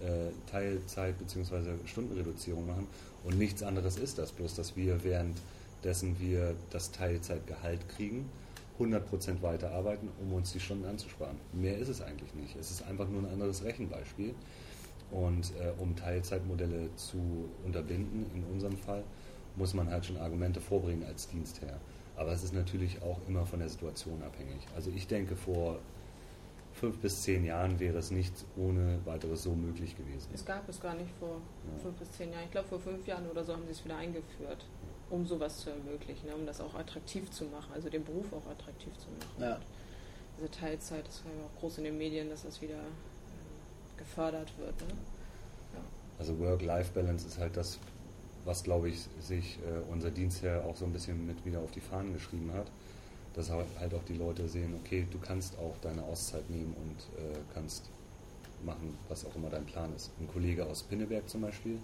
[0.00, 1.74] äh, Teilzeit bzw.
[1.86, 2.86] Stundenreduzierung machen.
[3.24, 8.28] Und nichts anderes ist das, bloß dass wir währenddessen wir das Teilzeitgehalt kriegen,
[8.78, 11.36] 100% weiterarbeiten, um uns die Stunden anzusparen.
[11.52, 12.56] Mehr ist es eigentlich nicht.
[12.56, 14.34] Es ist einfach nur ein anderes Rechenbeispiel.
[15.10, 19.02] Und äh, um Teilzeitmodelle zu unterbinden, in unserem Fall,
[19.56, 21.80] muss man halt schon Argumente vorbringen als Dienstherr.
[22.16, 24.66] Aber es ist natürlich auch immer von der Situation abhängig.
[24.74, 25.78] Also ich denke, vor
[26.72, 30.28] fünf bis zehn Jahren wäre es nicht ohne weiteres so möglich gewesen.
[30.34, 31.40] Es gab es gar nicht vor
[31.72, 31.82] ja.
[31.82, 32.44] fünf bis zehn Jahren.
[32.44, 34.64] Ich glaube, vor fünf Jahren oder so haben sie es wieder eingeführt,
[35.10, 36.34] um sowas zu ermöglichen, ne?
[36.34, 39.42] um das auch attraktiv zu machen, also den Beruf auch attraktiv zu machen.
[39.42, 39.60] Ja.
[40.36, 44.52] Diese Teilzeit, das war ja auch groß in den Medien, dass das wieder äh, gefördert
[44.58, 44.78] wird.
[44.82, 44.94] Ne?
[45.74, 45.80] Ja.
[46.18, 47.78] Also Work-Life-Balance ist halt das,
[48.46, 51.80] was, glaube ich, sich äh, unser Dienstherr auch so ein bisschen mit wieder auf die
[51.80, 52.70] Fahnen geschrieben hat
[53.36, 57.36] dass halt auch die Leute sehen, okay, du kannst auch deine Auszeit nehmen und äh,
[57.52, 57.90] kannst
[58.64, 60.10] machen, was auch immer dein Plan ist.
[60.18, 61.78] Ein Kollege aus Pinneberg zum Beispiel,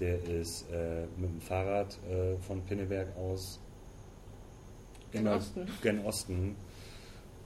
[0.00, 3.60] der ist äh, mit dem Fahrrad äh, von Pinneberg aus
[5.12, 5.68] gen Osten.
[5.82, 6.56] gen Osten.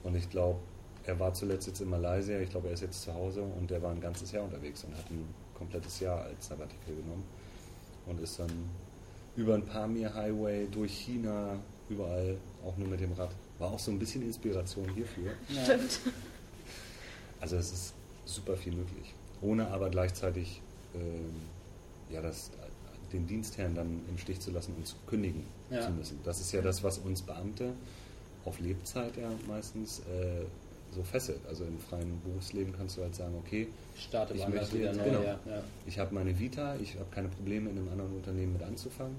[0.01, 0.59] Und ich glaube,
[1.05, 3.83] er war zuletzt jetzt in Malaysia, ich glaube, er ist jetzt zu Hause und der
[3.83, 7.23] war ein ganzes Jahr unterwegs und hat ein komplettes Jahr als Sabbatical genommen
[8.07, 8.51] und ist dann
[9.35, 13.31] über ein Pamir Highway durch China überall, auch nur mit dem Rad.
[13.59, 15.31] War auch so ein bisschen Inspiration hierfür.
[15.49, 15.63] Ja.
[15.63, 15.99] Stimmt.
[17.39, 17.93] Also es ist
[18.25, 19.13] super viel möglich.
[19.41, 20.61] Ohne aber gleichzeitig
[20.95, 21.35] ähm,
[22.09, 22.51] ja, das,
[23.13, 25.81] den Dienstherrn dann im Stich zu lassen und zu kündigen ja.
[25.81, 26.19] zu müssen.
[26.23, 27.73] Das ist ja das, was uns Beamte
[28.45, 30.45] auf Lebzeit ja meistens äh,
[30.91, 31.41] so fesselt.
[31.47, 35.39] Also im freien Berufsleben kannst du halt sagen, okay, Starte ich möchte jetzt, genau, ja,
[35.45, 35.63] ja.
[35.85, 39.15] ich habe meine Vita, ich habe keine Probleme in einem anderen Unternehmen mit anzufangen.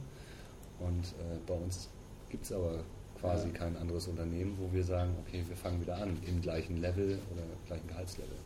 [0.81, 1.89] Und äh, bei uns
[2.31, 2.85] gibt es aber
[3.21, 3.55] quasi ja.
[3.55, 7.43] kein anderes Unternehmen, wo wir sagen, okay, wir fangen wieder an im gleichen Level oder
[7.67, 8.37] gleichen Gehaltslevel.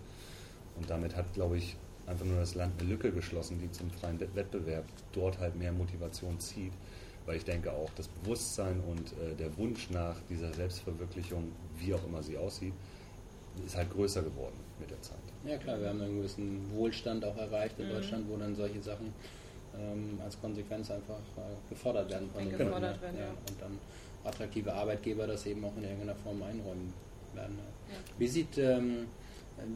[0.76, 4.18] Und damit hat, glaube ich, einfach nur das Land eine Lücke geschlossen, die zum freien
[4.20, 6.72] Wettbewerb dort halt mehr Motivation zieht.
[7.26, 12.04] Weil ich denke auch, das Bewusstsein und äh, der Wunsch nach dieser Selbstverwirklichung, wie auch
[12.04, 12.72] immer sie aussieht,
[13.64, 15.18] ist halt größer geworden mit der Zeit.
[15.44, 17.92] Ja klar, wir haben einen gewissen Wohlstand auch erreicht in mhm.
[17.92, 19.12] Deutschland, wo dann solche Sachen
[19.78, 23.28] ähm, als Konsequenz einfach äh, gefordert werden von den gefordert werden, ja.
[23.28, 23.78] Und dann
[24.24, 26.92] attraktive Arbeitgeber das eben auch in irgendeiner Form einräumen
[27.34, 27.58] werden.
[27.58, 27.96] Ja.
[28.18, 29.06] Wie sieht ähm,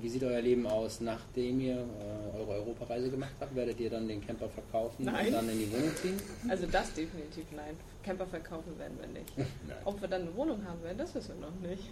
[0.01, 3.55] wie sieht euer Leben aus, nachdem ihr äh, eure Europareise gemacht habt?
[3.55, 5.27] Werdet ihr dann den Camper verkaufen nein.
[5.27, 6.21] und dann in die Wohnung ziehen?
[6.49, 7.77] Also das definitiv nein.
[8.03, 9.33] Camper verkaufen werden wir nicht.
[9.85, 11.85] Ob wir dann eine Wohnung haben werden, das wissen wir noch nicht.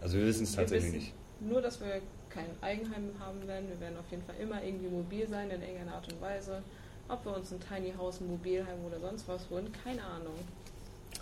[0.00, 1.12] Also wir wissen es tatsächlich nicht.
[1.40, 3.68] Nur, dass wir kein Eigenheim haben werden.
[3.68, 6.62] Wir werden auf jeden Fall immer irgendwie mobil sein in irgendeiner Art und Weise.
[7.08, 10.34] Ob wir uns ein Tiny House, ein Mobilheim oder sonst was holen, keine Ahnung.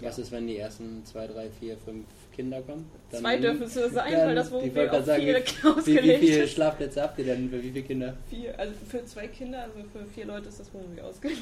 [0.00, 2.90] Was ist, wenn die ersten zwei, drei, vier, fünf Kinder kommen?
[3.10, 6.16] Dann Zwei dürfen es nur sein, weil das Wohnmobil auf sagen, vier wie, wie, wie
[6.16, 8.16] viele Schlafplätze habt ihr denn für wie viele Kinder?
[8.28, 11.38] Vier, also für zwei Kinder, also für vier Leute ist das Wohnmobil ausgelegt.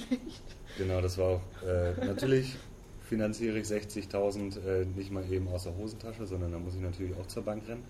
[0.77, 2.57] Genau, das war auch äh, natürlich
[3.12, 7.14] finanziere ich 60.000 äh, nicht mal eben aus der Hosentasche, sondern da muss ich natürlich
[7.14, 7.85] auch zur Bank rennen.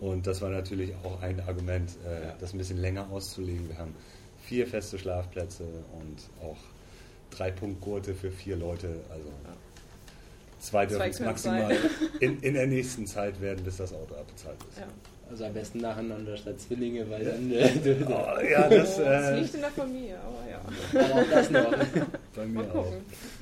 [0.00, 2.34] Und das war natürlich auch ein Argument, äh, ja.
[2.40, 3.68] das ein bisschen länger auszulegen.
[3.68, 3.94] Wir haben
[4.42, 5.64] vier feste Schlafplätze
[6.00, 6.56] und auch
[7.28, 8.88] drei Punktgurte für vier Leute.
[9.10, 9.56] Also ja.
[10.60, 11.76] zwei dürfen es maximal
[12.20, 14.78] in, in, der nächsten Zeit werden, bis das Auto abbezahlt ist.
[14.78, 14.86] Ja.
[15.30, 17.50] Also am besten nacheinander statt Zwillinge, weil dann.
[17.52, 17.70] Äh,
[18.06, 21.04] oh, ja, das, oh, das äh, liegt in der Familie, aber ja.
[21.04, 21.70] Aber auch das noch.
[22.34, 22.92] Bei mir auch.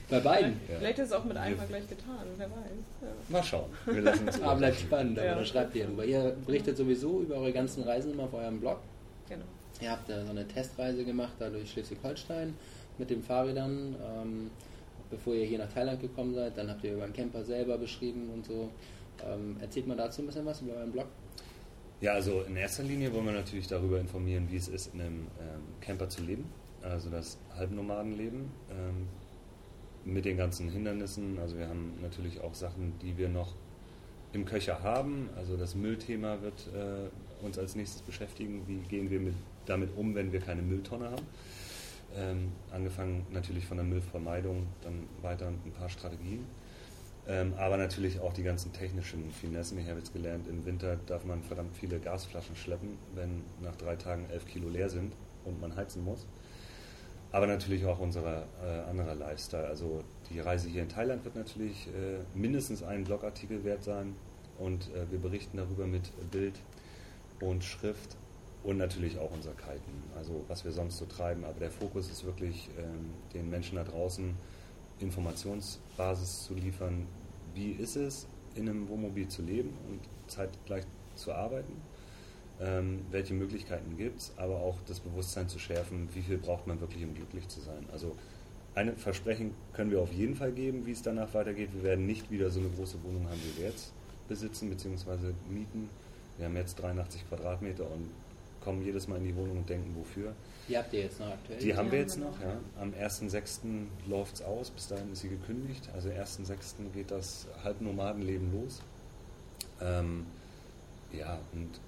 [0.09, 0.53] Bei beiden.
[0.69, 0.79] Ja.
[0.79, 2.57] Vielleicht ist es auch mit einmal gleich getan, wer weiß.
[3.03, 3.09] Ja.
[3.29, 3.71] Mal schauen.
[3.87, 5.35] Wir lassen uns aber bleibt spannend, aber ja.
[5.37, 6.05] da schreibt ihr drüber.
[6.05, 8.81] Ihr berichtet sowieso über eure ganzen Reisen immer auf eurem Blog.
[9.29, 9.45] Genau.
[9.81, 12.55] Ihr habt da so eine Testreise gemacht, da durch Schleswig-Holstein
[12.99, 14.51] mit den Fahrrädern, ähm,
[15.11, 16.57] bevor ihr hier nach Thailand gekommen seid.
[16.57, 18.71] Dann habt ihr über einen Camper selber beschrieben und so.
[19.25, 21.07] Ähm, erzählt mal dazu ein bisschen was über euren Blog?
[22.01, 25.27] Ja, also in erster Linie wollen wir natürlich darüber informieren, wie es ist, in einem
[25.41, 26.45] ähm, Camper zu leben,
[26.83, 29.09] also das Halbnomadenleben ähm,
[30.05, 31.39] mit den ganzen Hindernissen.
[31.39, 33.55] Also wir haben natürlich auch Sachen, die wir noch
[34.33, 35.31] im Köcher haben.
[35.37, 38.63] Also das Müllthema wird äh, uns als nächstes beschäftigen.
[38.67, 39.35] Wie gehen wir mit
[39.67, 41.27] damit um, wenn wir keine Mülltonne haben.
[42.17, 46.47] Ähm, angefangen natürlich von der Müllvermeidung, dann weiter ein paar Strategien.
[47.29, 49.79] Ähm, aber natürlich auch die ganzen technischen Finessen.
[49.79, 53.97] Ich habe jetzt gelernt, im Winter darf man verdammt viele Gasflaschen schleppen, wenn nach drei
[53.97, 55.13] Tagen elf Kilo leer sind
[55.45, 56.27] und man heizen muss.
[57.33, 59.67] Aber natürlich auch unser äh, anderer Lifestyle.
[59.67, 64.15] Also die Reise hier in Thailand wird natürlich äh, mindestens einen Blogartikel wert sein
[64.59, 66.55] und äh, wir berichten darüber mit Bild
[67.41, 68.17] und Schrift
[68.63, 71.45] und natürlich auch unser Kiten, also was wir sonst so treiben.
[71.45, 74.35] Aber der Fokus ist wirklich, ähm, den Menschen da draußen
[75.01, 77.07] Informationsbasis zu liefern,
[77.57, 81.73] wie ist es, in einem Wohnmobil zu leben und zeitgleich zu arbeiten.
[82.59, 86.81] Ähm, welche Möglichkeiten gibt es, aber auch das Bewusstsein zu schärfen, wie viel braucht man
[86.81, 87.87] wirklich, um glücklich zu sein.
[87.93, 88.17] Also
[88.75, 91.71] ein Versprechen können wir auf jeden Fall geben, wie es danach weitergeht.
[91.75, 93.93] Wir werden nicht wieder so eine große Wohnung haben, wie wir jetzt
[94.29, 95.33] besitzen bzw.
[95.51, 95.91] mieten.
[96.39, 98.11] Wir haben jetzt 83 Quadratmeter und
[98.67, 100.35] kommen jedes Mal in die Wohnung und denken, wofür.
[100.69, 101.61] Die habt ihr jetzt noch aktuell?
[101.61, 102.59] Die haben wir jetzt noch, ja.
[102.81, 103.61] Am 1.6.
[104.09, 105.89] läuft es aus, bis dahin ist sie gekündigt.
[105.95, 106.91] Also 1.6.
[106.93, 108.83] geht das Halbnomadenleben los.
[109.81, 110.27] Ähm,
[111.13, 111.79] ja, und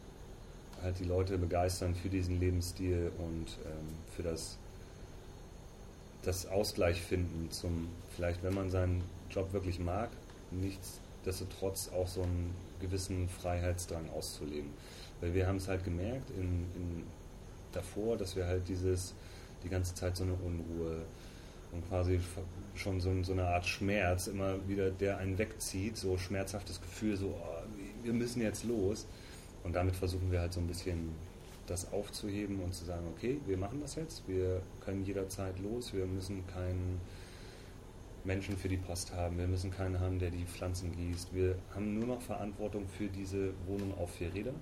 [0.81, 4.57] halt die Leute begeistern für diesen Lebensstil und ähm, für das,
[6.23, 10.11] das Ausgleich finden zum, vielleicht wenn man seinen Job wirklich mag,
[10.53, 14.71] nichtsdestotrotz auch so einen gewissen Freiheitsdrang auszuleben.
[15.21, 17.05] Weil wir haben es halt gemerkt in, in
[17.73, 19.15] davor, dass wir halt dieses,
[19.63, 21.05] die ganze Zeit so eine Unruhe
[21.73, 22.21] und quasi
[22.75, 27.29] schon so, so eine Art Schmerz immer wieder, der einen wegzieht, so schmerzhaftes Gefühl, so
[27.29, 27.63] oh,
[28.03, 29.07] wir müssen jetzt los.
[29.65, 31.11] Und damit versuchen wir halt so ein bisschen
[31.67, 36.07] das aufzuheben und zu sagen, okay, wir machen das jetzt, wir können jederzeit los, wir
[36.07, 37.01] müssen keinen
[38.25, 41.99] Menschen für die Post haben, wir müssen keinen haben, der die Pflanzen gießt, wir haben
[41.99, 44.55] nur noch Verantwortung für diese Wohnung auf vier Räder.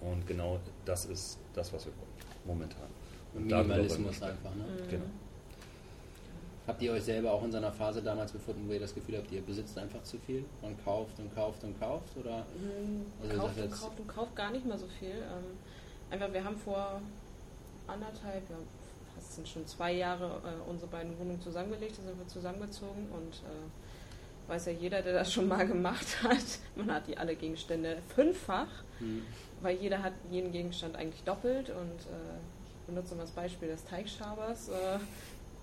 [0.00, 2.08] Und genau das ist das, was wir wollen,
[2.44, 2.88] momentan.
[3.34, 4.64] Und Minimalismus einfach, ne?
[4.64, 4.90] Mhm.
[4.90, 5.04] Genau.
[6.66, 9.16] Habt ihr euch selber auch in so einer Phase damals befunden, wo ihr das Gefühl
[9.16, 12.14] habt, ihr besitzt einfach zu viel und kauft und kauft und kauft?
[12.18, 12.44] Oder?
[12.54, 15.08] Mhm, also kauft und kauft und kauft gar nicht mehr so viel.
[15.08, 15.56] Ähm,
[16.10, 17.00] einfach, wir haben vor
[17.86, 18.56] anderthalb, ja,
[19.14, 23.36] fast sind schon zwei Jahre äh, unsere beiden Wohnungen zusammengelegt, da sind wir zusammengezogen und
[23.36, 23.68] äh,
[24.48, 26.44] weiß ja jeder, der das schon mal gemacht hat,
[26.76, 28.68] man hat die alle Gegenstände fünffach,
[29.00, 29.22] mhm.
[29.60, 32.38] weil jeder hat jeden Gegenstand eigentlich doppelt und äh,
[32.80, 34.68] ich benutze mal das Beispiel des Teigschabers.
[34.68, 34.98] Äh,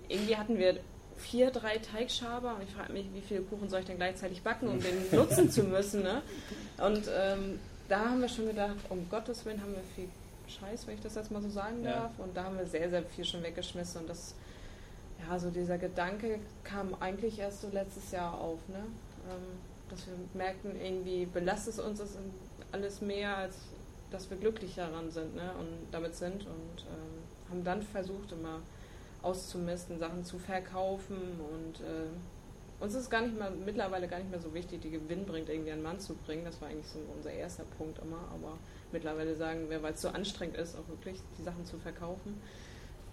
[0.08, 0.78] irgendwie hatten wir
[1.16, 4.68] vier, drei Teigschaber und ich frage mich, wie viele Kuchen soll ich denn gleichzeitig backen,
[4.68, 6.02] um den nutzen zu müssen.
[6.02, 6.22] Ne?
[6.78, 10.08] Und ähm, da haben wir schon gedacht, um Gottes Willen haben wir viel
[10.48, 11.92] Scheiß, wenn ich das jetzt mal so sagen ja.
[11.92, 12.18] darf.
[12.18, 14.02] Und da haben wir sehr, sehr viel schon weggeschmissen.
[14.02, 14.34] Und das,
[15.20, 18.84] ja, so dieser Gedanke kam eigentlich erst so letztes Jahr auf, ne?
[19.30, 22.02] Ähm, dass wir merkten, irgendwie belastet es uns
[22.72, 23.56] alles mehr, als
[24.10, 25.52] dass wir glücklich daran sind ne?
[25.58, 26.46] und damit sind.
[26.46, 28.60] Und ähm, haben dann versucht, immer
[29.22, 31.16] auszumisten, Sachen zu verkaufen
[31.52, 32.08] und äh,
[32.78, 35.72] uns ist gar nicht mehr, mittlerweile gar nicht mehr so wichtig, die Gewinn bringt, irgendwie
[35.72, 36.44] einen Mann zu bringen.
[36.44, 38.58] Das war eigentlich so unser erster Punkt immer, aber
[38.92, 42.40] mittlerweile sagen wir, weil es so anstrengend ist, auch wirklich die Sachen zu verkaufen.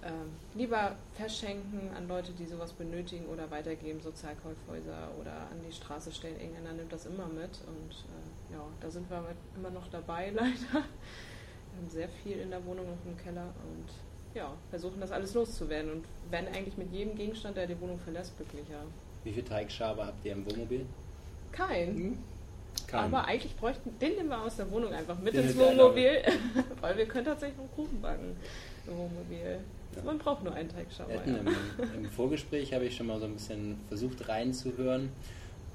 [0.06, 6.12] Ähm, lieber verschenken an Leute, die sowas benötigen oder weitergeben, Sozialkaufhäuser oder an die Straße
[6.12, 6.40] stellen.
[6.40, 9.24] Irgendeiner nimmt das immer mit und äh, ja, da sind wir
[9.56, 10.52] immer noch dabei leider.
[10.74, 13.90] Wir haben sehr viel in der Wohnung und im Keller und
[14.36, 18.36] ja, versuchen das alles loszuwerden und werden eigentlich mit jedem Gegenstand, der die Wohnung verlässt,
[18.36, 18.84] glücklicher.
[19.24, 20.86] Wie viel Teigschaber habt ihr im Wohnmobil?
[21.52, 21.96] Kein.
[21.96, 22.18] Hm?
[22.88, 23.06] Kein.
[23.06, 26.24] Aber eigentlich bräuchten, den nehmen wir aus der Wohnung einfach mit den ins Wohnmobil,
[26.82, 28.36] weil wir können tatsächlich noch Kuchen backen
[28.88, 29.60] im Wohnmobil.
[29.96, 30.04] Ja.
[30.04, 31.14] Man braucht nur einen Teigschaber.
[31.14, 31.22] Ja.
[31.22, 31.48] Im,
[31.96, 35.10] Im, Vorgespräch habe ich schon mal so ein bisschen versucht reinzuhören,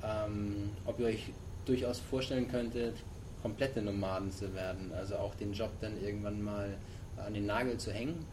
[0.03, 1.33] ähm, ob ihr euch
[1.65, 2.97] durchaus vorstellen könntet,
[3.43, 4.93] komplette Nomaden zu werden.
[4.97, 6.77] Also auch den Job dann irgendwann mal
[7.17, 8.25] an den Nagel zu hängen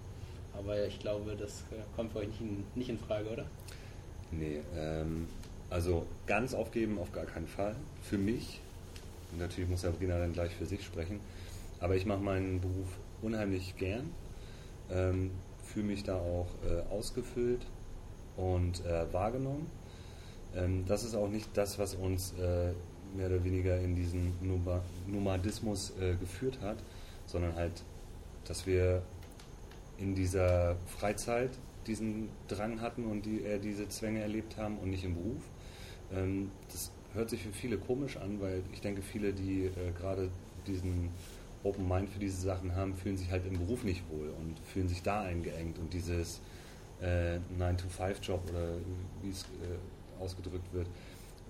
[0.58, 1.64] aber ich glaube, das
[1.96, 3.46] kommt für euch nicht in, nicht in Frage, oder?
[4.32, 5.28] Nee, ähm,
[5.70, 7.76] also ganz aufgeben auf gar keinen Fall.
[8.02, 8.60] Für mich,
[9.38, 11.20] natürlich muss Sabrina dann gleich für sich sprechen,
[11.80, 12.88] aber ich mache meinen Beruf
[13.22, 14.10] unheimlich gern,
[14.92, 15.32] ähm,
[15.76, 17.66] fühle mich da auch äh, ausgefüllt
[18.38, 19.70] und äh, wahrgenommen.
[20.56, 22.72] Ähm, das ist auch nicht das, was uns äh,
[23.16, 24.34] mehr oder weniger in diesen
[25.06, 26.78] Nomadismus äh, geführt hat,
[27.26, 27.84] sondern halt,
[28.46, 29.02] dass wir
[29.98, 31.52] in dieser Freizeit
[31.88, 35.44] diesen Drang hatten und die, äh, diese Zwänge erlebt haben und nicht im Beruf.
[36.14, 40.30] Ähm, das hört sich für viele komisch an, weil ich denke, viele, die äh, gerade
[40.68, 41.10] diesen
[41.66, 44.88] Open Mind für diese Sachen haben, fühlen sich halt im Beruf nicht wohl und fühlen
[44.88, 46.42] sich da eingeengt und dieses
[47.02, 48.70] äh, 9-to-5-Job oder
[49.22, 50.88] wie es äh, ausgedrückt wird,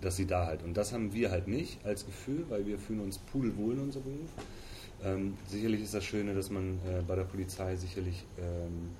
[0.02, 0.64] dass sie da halt.
[0.64, 4.06] Und das haben wir halt nicht als Gefühl, weil wir fühlen uns pudelwohl in unserem
[4.06, 4.30] Beruf.
[5.04, 8.92] Ähm, sicherlich ist das Schöne, dass man äh, bei der Polizei sicherlich ähm,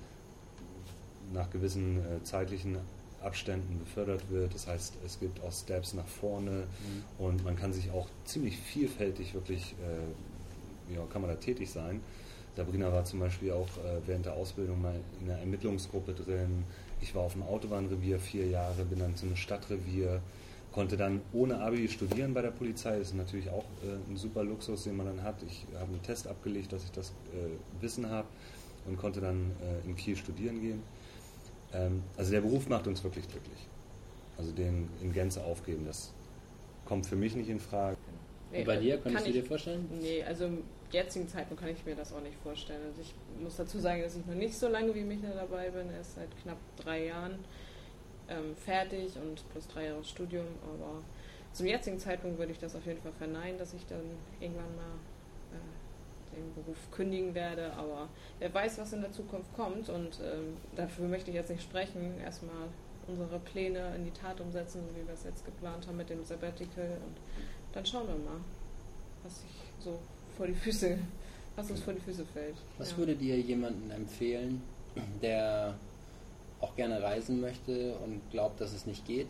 [1.32, 2.78] nach gewissen äh, zeitlichen
[3.22, 4.54] Abständen befördert wird.
[4.54, 7.24] Das heißt, es gibt auch Steps nach vorne mhm.
[7.24, 10.35] und man kann sich auch ziemlich vielfältig wirklich, äh,
[10.94, 12.00] ja, kann man da tätig sein.
[12.56, 16.64] Sabrina war zum Beispiel auch äh, während der Ausbildung mal in einer Ermittlungsgruppe drin.
[17.00, 20.22] Ich war auf dem Autobahnrevier vier Jahre, bin dann zu einem Stadtrevier
[20.76, 22.98] konnte dann ohne Abi studieren bei der Polizei.
[22.98, 25.42] Das ist natürlich auch äh, ein super Luxus, den man dann hat.
[25.42, 28.28] Ich habe einen Test abgelegt, dass ich das äh, Wissen habe
[28.86, 30.82] und konnte dann äh, in Kiel studieren gehen.
[31.72, 33.66] Ähm, also der Beruf macht uns wirklich glücklich.
[34.36, 36.12] Also den in Gänze aufgeben, das
[36.84, 37.96] kommt für mich nicht in Frage.
[38.52, 39.88] Nee, und bei dir, könntest du dir vorstellen?
[40.00, 42.80] Nee, also im jetzigen Zeitpunkt kann ich mir das auch nicht vorstellen.
[42.86, 45.90] Also ich muss dazu sagen, dass ich noch nicht so lange wie Michael dabei bin,
[45.90, 47.44] erst seit knapp drei Jahren
[48.28, 51.02] ähm, fertig und plus drei Jahre Studium, aber
[51.52, 54.02] zum jetzigen Zeitpunkt würde ich das auf jeden Fall verneinen, dass ich dann
[54.40, 54.94] irgendwann mal
[55.52, 60.56] äh, den Beruf kündigen werde, aber wer weiß, was in der Zukunft kommt und ähm,
[60.74, 62.20] dafür möchte ich jetzt nicht sprechen.
[62.20, 62.68] Erstmal
[63.06, 66.24] unsere Pläne in die Tat umsetzen, so wie wir es jetzt geplant haben mit dem
[66.24, 67.16] Sabbatical und
[67.76, 68.40] dann schauen wir mal,
[69.22, 69.98] was sich so
[70.36, 70.98] vor die Füße
[71.56, 72.56] was uns vor die Füße fällt.
[72.78, 72.98] Was ja.
[72.98, 74.62] würdet ihr jemandem empfehlen,
[75.22, 75.74] der
[76.60, 79.28] auch gerne reisen möchte und glaubt, dass es nicht geht?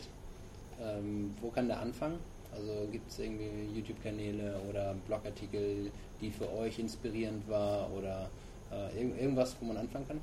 [0.82, 2.18] Ähm, wo kann der anfangen?
[2.52, 8.28] Also gibt es irgendwie YouTube-Kanäle oder Blogartikel, die für euch inspirierend war oder
[8.72, 10.20] äh, irg irgendwas, wo man anfangen kann?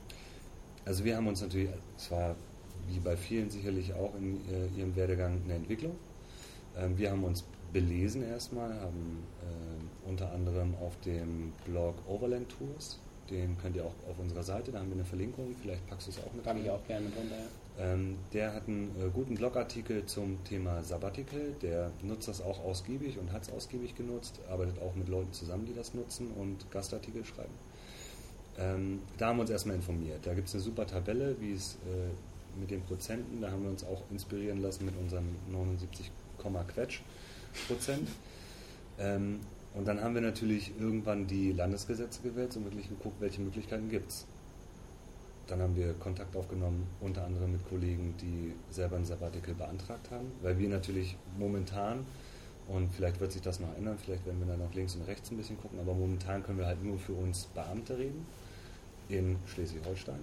[0.86, 2.36] Also wir haben uns natürlich, es war
[2.90, 5.96] wie bei vielen sicherlich auch in äh, ihrem Werdegang eine Entwicklung.
[6.78, 13.00] Ähm, wir haben uns belesen erstmal, haben äh, unter anderem auf dem Blog Overland Tours,
[13.30, 16.12] den könnt ihr auch auf unserer Seite, da haben wir eine Verlinkung, vielleicht packst du
[16.12, 17.36] es auch mit Packe ich auch gerne mit runter.
[17.80, 23.18] Ähm, der hat einen äh, guten Blogartikel zum Thema Sabbatical, der nutzt das auch ausgiebig
[23.18, 27.26] und hat es ausgiebig genutzt, arbeitet auch mit Leuten zusammen, die das nutzen und Gastartikel
[27.26, 27.54] schreiben.
[28.60, 30.20] Ähm, da haben wir uns erstmal informiert.
[30.28, 33.72] Da gibt es eine super Tabelle, wie es äh, mit den Prozenten, da haben wir
[33.72, 36.12] uns auch inspirieren lassen mit unseren 79,
[36.68, 37.02] Quetsch
[37.68, 38.10] Prozent.
[39.00, 39.40] Ähm,
[39.74, 44.12] und dann haben wir natürlich irgendwann die Landesgesetze gewählt und wirklich geguckt, welche Möglichkeiten gibt
[44.12, 44.28] es.
[45.48, 50.32] Dann haben wir Kontakt aufgenommen, unter anderem mit Kollegen, die selber ein Sabbatical beantragt haben,
[50.42, 52.06] weil wir natürlich momentan,
[52.68, 55.32] und vielleicht wird sich das noch ändern, vielleicht werden wir dann noch links und rechts
[55.32, 58.26] ein bisschen gucken, aber momentan können wir halt nur für uns Beamte reden
[59.10, 60.20] in Schleswig-Holstein.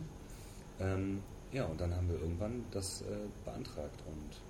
[0.78, 1.18] Ähm,
[1.52, 3.04] ja, und dann haben wir irgendwann das äh,
[3.44, 4.49] beantragt und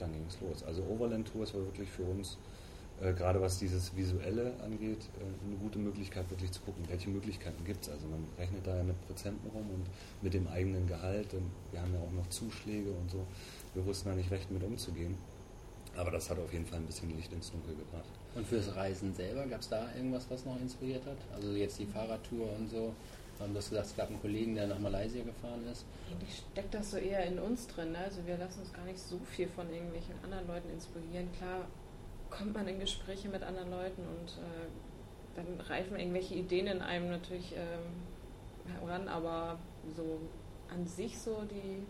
[0.00, 0.62] dann ging es los.
[0.62, 2.38] Also Overland Tours war wirklich für uns
[3.00, 7.64] äh, gerade was dieses Visuelle angeht, äh, eine gute Möglichkeit, wirklich zu gucken, welche Möglichkeiten
[7.64, 7.90] gibt es.
[7.90, 9.86] Also man rechnet da ja mit Prozenten rum und
[10.22, 11.32] mit dem eigenen Gehalt.
[11.32, 13.26] Und wir haben ja auch noch Zuschläge und so.
[13.74, 15.16] Wir wussten da nicht recht mit umzugehen.
[15.96, 18.10] Aber das hat auf jeden Fall ein bisschen Licht ins Dunkel gebracht.
[18.34, 21.16] Und fürs Reisen selber, gab es da irgendwas, was noch inspiriert hat?
[21.34, 22.94] Also jetzt die Fahrradtour und so.
[23.48, 25.86] Du hast gesagt, es gab einen Kollegen, der nach Malaysia gefahren ist.
[26.10, 27.92] Eigentlich steckt das so eher in uns drin.
[27.92, 27.98] Ne?
[27.98, 31.32] Also wir lassen uns gar nicht so viel von irgendwelchen anderen Leuten inspirieren.
[31.32, 31.66] Klar
[32.28, 34.68] kommt man in Gespräche mit anderen Leuten und äh,
[35.36, 39.58] dann reifen irgendwelche Ideen in einem natürlich ähm, heran, aber
[39.96, 40.20] so
[40.72, 41.84] an sich so die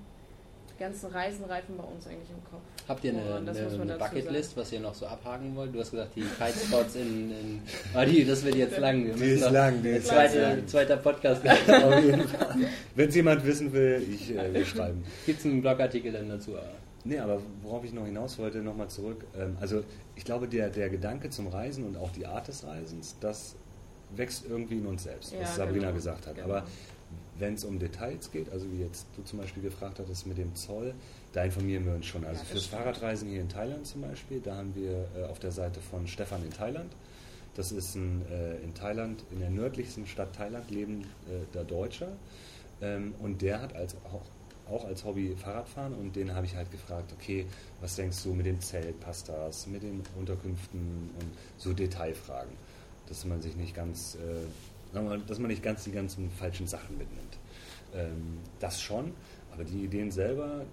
[0.80, 2.62] ganzen Reisen reifen bei uns eigentlich im Kopf.
[2.88, 5.72] Habt ihr eine, eine, eine Bucketlist, was ihr noch so abhaken wollt?
[5.72, 7.62] Du hast gesagt, die Kitespots in, in
[7.94, 9.04] oh, die, das wird jetzt lang.
[9.04, 10.66] Wir die ist lang, die ist zweite, lang.
[10.66, 11.44] Zweiter Podcast.
[12.96, 15.04] Wenn es jemand wissen will, ich äh, wir schreiben.
[15.26, 16.56] Gibt es einen Blogartikel dann dazu?
[17.04, 19.24] Nee, aber worauf ich noch hinaus wollte, nochmal zurück.
[19.38, 19.84] Ähm, also
[20.16, 23.54] ich glaube, der, der Gedanke zum Reisen und auch die Art des Reisens, das
[24.16, 25.94] wächst irgendwie in uns selbst, was ja, Sabrina genau.
[25.94, 26.34] gesagt hat.
[26.34, 26.48] Genau.
[26.48, 26.64] Aber
[27.40, 30.54] wenn es um Details geht, also wie jetzt du zum Beispiel gefragt hattest mit dem
[30.54, 30.94] Zoll,
[31.32, 32.24] da informieren wir uns schon.
[32.24, 32.82] Also ja, fürs stimmt.
[32.82, 36.44] Fahrradreisen hier in Thailand zum Beispiel, da haben wir äh, auf der Seite von Stefan
[36.44, 36.92] in Thailand,
[37.54, 41.08] das ist ein, äh, in Thailand, in der nördlichsten Stadt Thailand lebender
[41.54, 42.12] äh, Deutscher.
[42.80, 44.22] Ähm, und der hat als, auch
[44.70, 47.46] auch als Hobby Fahrradfahren und den habe ich halt gefragt, okay,
[47.80, 52.52] was denkst du mit dem Zelt, passt das, mit den Unterkünften und so Detailfragen,
[53.08, 54.16] dass man sich nicht ganz,
[54.94, 57.38] äh, dass man nicht ganz die ganzen falschen Sachen mitnimmt.
[57.94, 59.12] Ähm, das schon,
[59.52, 60.64] aber die Ideen selber,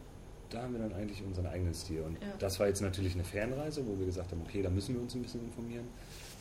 [0.50, 2.02] da haben wir dann eigentlich unseren eigenen Stil.
[2.02, 2.28] Und ja.
[2.40, 5.16] das war jetzt natürlich eine Fernreise, wo wir gesagt haben, okay, da müssen wir uns
[5.16, 5.86] ein bisschen informieren.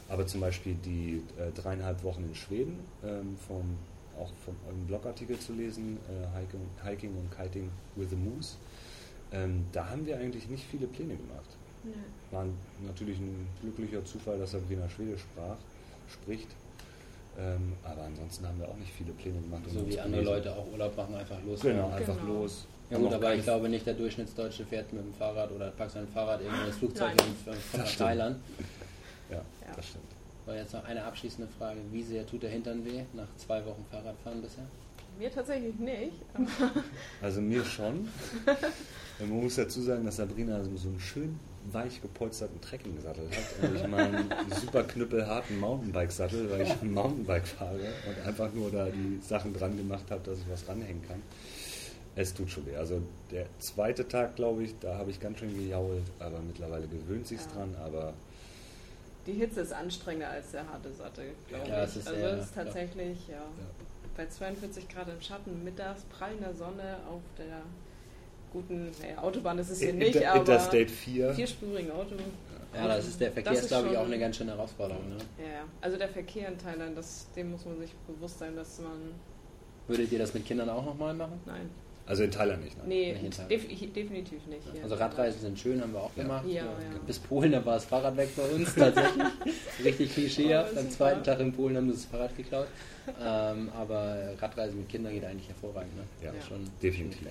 [0.09, 3.77] Aber zum Beispiel die äh, dreieinhalb Wochen in Schweden ähm, vom
[4.19, 8.57] auch von einem Blogartikel zu lesen, äh, Hiking, Hiking, und Kiting with the Moose.
[9.33, 11.51] Ähm, da haben wir eigentlich nicht viele Pläne gemacht.
[11.85, 11.93] Nee.
[12.31, 12.47] War
[12.87, 15.57] natürlich ein glücklicher Zufall, dass Sabrina Schwedisch sprach,
[16.09, 16.49] spricht.
[17.38, 19.62] Ähm, aber ansonsten haben wir auch nicht viele Pläne gemacht.
[19.68, 21.61] So wie andere Leute auch Urlaub machen, einfach los.
[21.61, 22.40] Genau, einfach genau.
[22.40, 22.66] los.
[22.90, 26.07] Ja gut, aber ich glaube nicht, der Durchschnittsdeutsche fährt mit dem Fahrrad oder packt sein
[26.09, 27.12] Fahrrad irgendwo ins Flugzeug
[27.44, 28.37] von Thailand.
[29.29, 30.05] Ja, ja, das stimmt.
[30.44, 31.81] War jetzt noch eine abschließende Frage.
[31.90, 34.62] Wie sehr tut der Hintern weh nach zwei Wochen Fahrradfahren bisher?
[35.18, 36.12] Mir tatsächlich nicht.
[37.20, 38.09] also mir schon.
[39.18, 41.40] Man muss dazu sagen, dass Sabrina so einen schön
[41.72, 47.79] weich gepolsterten Trekking-Sattel hat und ich meinen super knüppelharten Mountainbike-Sattel, weil ich ein Mountainbike fahre
[47.79, 51.22] und einfach nur da die Sachen dran gemacht habe, dass ich was ranhängen kann.
[52.14, 52.76] Es tut schon weh.
[52.76, 57.26] Also der zweite Tag, glaube ich, da habe ich ganz schön gejault, aber mittlerweile gewöhnt
[57.26, 57.46] sich ja.
[57.52, 58.14] dran, aber
[59.26, 62.07] die Hitze ist anstrengender als der harte Sattel, glaube ja, ich.
[62.07, 63.35] also es ist tatsächlich, ja.
[63.35, 63.66] ja.
[64.16, 67.62] Bei 42 Grad im Schatten, mittags, prallender Sonne auf der
[68.53, 71.35] guten naja, Autobahn ist es hier nicht, Inter, aber Interstate 4.
[71.35, 72.15] vierspurigen Auto.
[72.75, 75.09] Ja, das ist der Verkehr ist, ist glaube ich, auch eine ganz schöne Herausforderung.
[75.09, 75.17] Ne?
[75.38, 79.15] Ja, also der Verkehr in Thailand, das, dem muss man sich bewusst sein, dass man...
[79.88, 81.40] Würdet ihr das mit Kindern auch nochmal machen?
[81.47, 81.71] Nein.
[82.07, 82.88] Also in Thailand nicht, nein?
[82.88, 83.50] Nee, nicht Thailand.
[83.50, 84.63] Def definitiv nicht.
[84.83, 86.46] Also Radreisen sind schön, haben wir auch gemacht.
[86.46, 86.71] Ja, ja.
[87.04, 89.25] Bis Polen, da war das Fahrrad weg bei uns tatsächlich.
[89.85, 90.73] Richtig klischeehaft.
[90.77, 92.69] Oh, Am zweiten Tag in Polen haben sie das Fahrrad geklaut.
[93.21, 95.96] ähm, aber Radreisen mit Kindern geht eigentlich hervorragend.
[95.96, 96.02] Ne?
[96.23, 96.40] Ja, ja.
[96.42, 97.27] schon definitiv.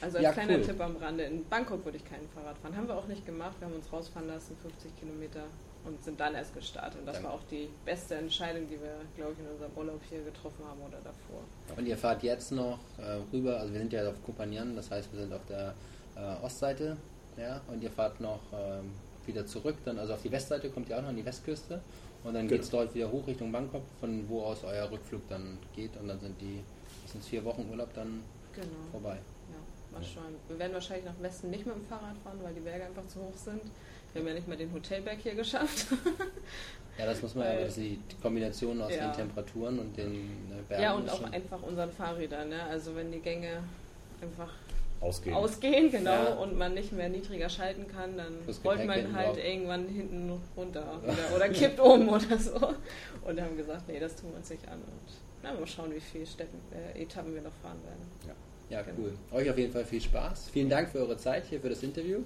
[0.00, 0.62] Also als ja, kleiner cool.
[0.62, 2.76] Tipp am Rande, in Bangkok würde ich kein Fahrrad fahren.
[2.76, 3.54] Haben wir auch nicht gemacht.
[3.60, 5.44] Wir haben uns rausfahren lassen, 50 Kilometer.
[5.84, 7.00] Und sind dann erst gestartet.
[7.00, 7.28] Und das Danke.
[7.28, 10.80] war auch die beste Entscheidung, die wir, glaube ich, in unserem Urlaub hier getroffen haben
[10.80, 11.42] oder davor.
[11.76, 15.12] Und ihr fahrt jetzt noch äh, rüber, also wir sind ja auf Kupanian, das heißt,
[15.12, 15.74] wir sind auf der
[16.16, 16.96] äh, Ostseite,
[17.36, 18.92] ja, und ihr fahrt noch ähm,
[19.26, 21.80] wieder zurück, dann also auf die Westseite kommt ihr auch noch an die Westküste
[22.24, 22.50] und dann genau.
[22.50, 26.08] geht es dort wieder hoch Richtung Bangkok, von wo aus euer Rückflug dann geht und
[26.08, 26.62] dann sind die,
[27.02, 28.22] das sind vier Wochen Urlaub dann
[28.52, 28.66] genau.
[28.90, 29.18] vorbei.
[29.50, 30.36] Ja, mal schauen.
[30.48, 33.20] Wir werden wahrscheinlich nach Westen nicht mit dem Fahrrad fahren, weil die Berge einfach zu
[33.20, 33.62] hoch sind.
[34.12, 35.86] Wir haben ja nicht mal den Hotelberg hier geschafft.
[36.98, 39.08] ja, das muss man ja, das die Kombination aus ja.
[39.08, 40.30] den Temperaturen und den
[40.68, 40.82] Bergen.
[40.82, 42.50] Ja, und auch einfach unseren Fahrrädern.
[42.50, 42.62] Ne?
[42.64, 43.62] Also wenn die Gänge
[44.20, 44.50] einfach
[45.00, 46.34] ausgehen, ausgehen genau, ja.
[46.34, 48.34] und man nicht mehr niedriger schalten kann, dann
[48.64, 49.38] rollt man halt drauf.
[49.38, 52.74] irgendwann hinten runter oder, oder kippt um oder so.
[53.24, 54.74] Und haben gesagt, nee, das tun wir uns nicht an.
[54.74, 58.02] Und na, mal schauen, wie viele Städten, äh, Etappen wir noch fahren werden.
[58.28, 58.98] Ja, ja genau.
[59.00, 59.12] cool.
[59.32, 60.50] Euch auf jeden Fall viel Spaß.
[60.52, 62.20] Vielen Dank für eure Zeit hier, für das Interview.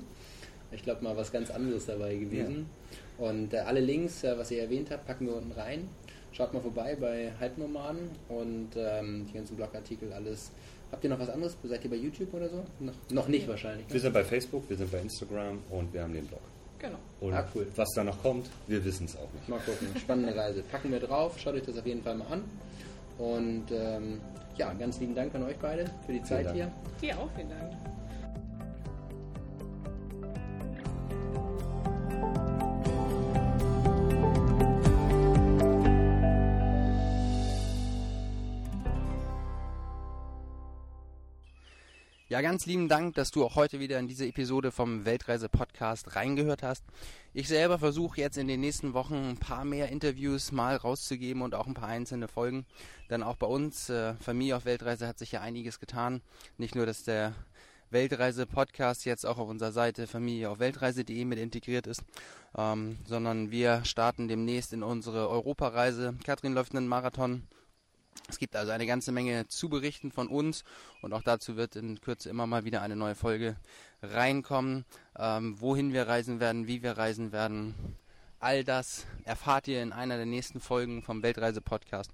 [0.72, 2.66] Ich glaube mal was ganz anderes dabei gewesen.
[3.18, 3.26] Ja.
[3.26, 5.88] Und äh, alle Links, äh, was ihr erwähnt habt, packen wir unten rein.
[6.32, 10.50] Schaut mal vorbei bei Halbnomaden und ähm, die ganzen Blogartikel, alles.
[10.92, 11.56] Habt ihr noch was anderes?
[11.64, 12.64] Seid ihr bei YouTube oder so?
[12.78, 13.86] Noch, noch nicht wahrscheinlich.
[13.86, 13.94] Ne?
[13.94, 16.42] Wir sind bei Facebook, wir sind bei Instagram und wir haben den Blog.
[16.78, 16.98] Genau.
[17.20, 17.66] Und ah, cool.
[17.74, 19.48] was da noch kommt, wir wissen es auch nicht.
[19.48, 19.88] Mal gucken.
[19.98, 20.62] Spannende Reise.
[20.62, 21.38] Packen wir drauf.
[21.38, 22.44] Schaut euch das auf jeden Fall mal an.
[23.18, 24.20] Und ähm,
[24.56, 26.70] ja, ganz lieben Dank an euch beide für die Zeit hier.
[27.00, 27.95] Dir auch vielen Dank.
[42.36, 46.62] Ja, ganz lieben Dank, dass du auch heute wieder in diese Episode vom Weltreise-Podcast reingehört
[46.62, 46.84] hast.
[47.32, 51.54] Ich selber versuche jetzt in den nächsten Wochen ein paar mehr Interviews mal rauszugeben und
[51.54, 52.66] auch ein paar einzelne Folgen.
[53.08, 56.20] Dann auch bei uns, äh, Familie auf Weltreise, hat sich ja einiges getan.
[56.58, 57.32] Nicht nur, dass der
[57.88, 62.02] Weltreise-Podcast jetzt auch auf unserer Seite Familie auf Weltreise.de mit integriert ist,
[62.54, 66.14] ähm, sondern wir starten demnächst in unsere Europareise.
[66.22, 67.44] Katrin läuft einen Marathon
[68.28, 70.64] es gibt also eine ganze Menge zu berichten von uns
[71.02, 73.56] und auch dazu wird in Kürze immer mal wieder eine neue Folge
[74.02, 74.84] reinkommen.
[75.18, 77.74] Ähm, wohin wir reisen werden, wie wir reisen werden,
[78.40, 82.10] all das erfahrt ihr in einer der nächsten Folgen vom Weltreise-Podcast.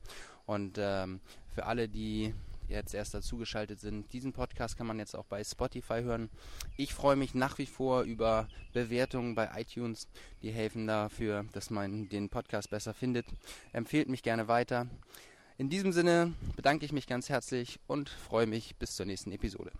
[0.46, 1.20] Und ähm,
[1.54, 2.34] für alle, die
[2.68, 6.30] jetzt erst dazugeschaltet sind, diesen Podcast kann man jetzt auch bei Spotify hören.
[6.76, 10.08] Ich freue mich nach wie vor über Bewertungen bei iTunes.
[10.42, 13.26] Die helfen dafür, dass man den Podcast besser findet.
[13.72, 14.86] Empfehlt mich gerne weiter.
[15.62, 19.70] In diesem Sinne bedanke ich mich ganz herzlich und freue mich bis zur nächsten Episode.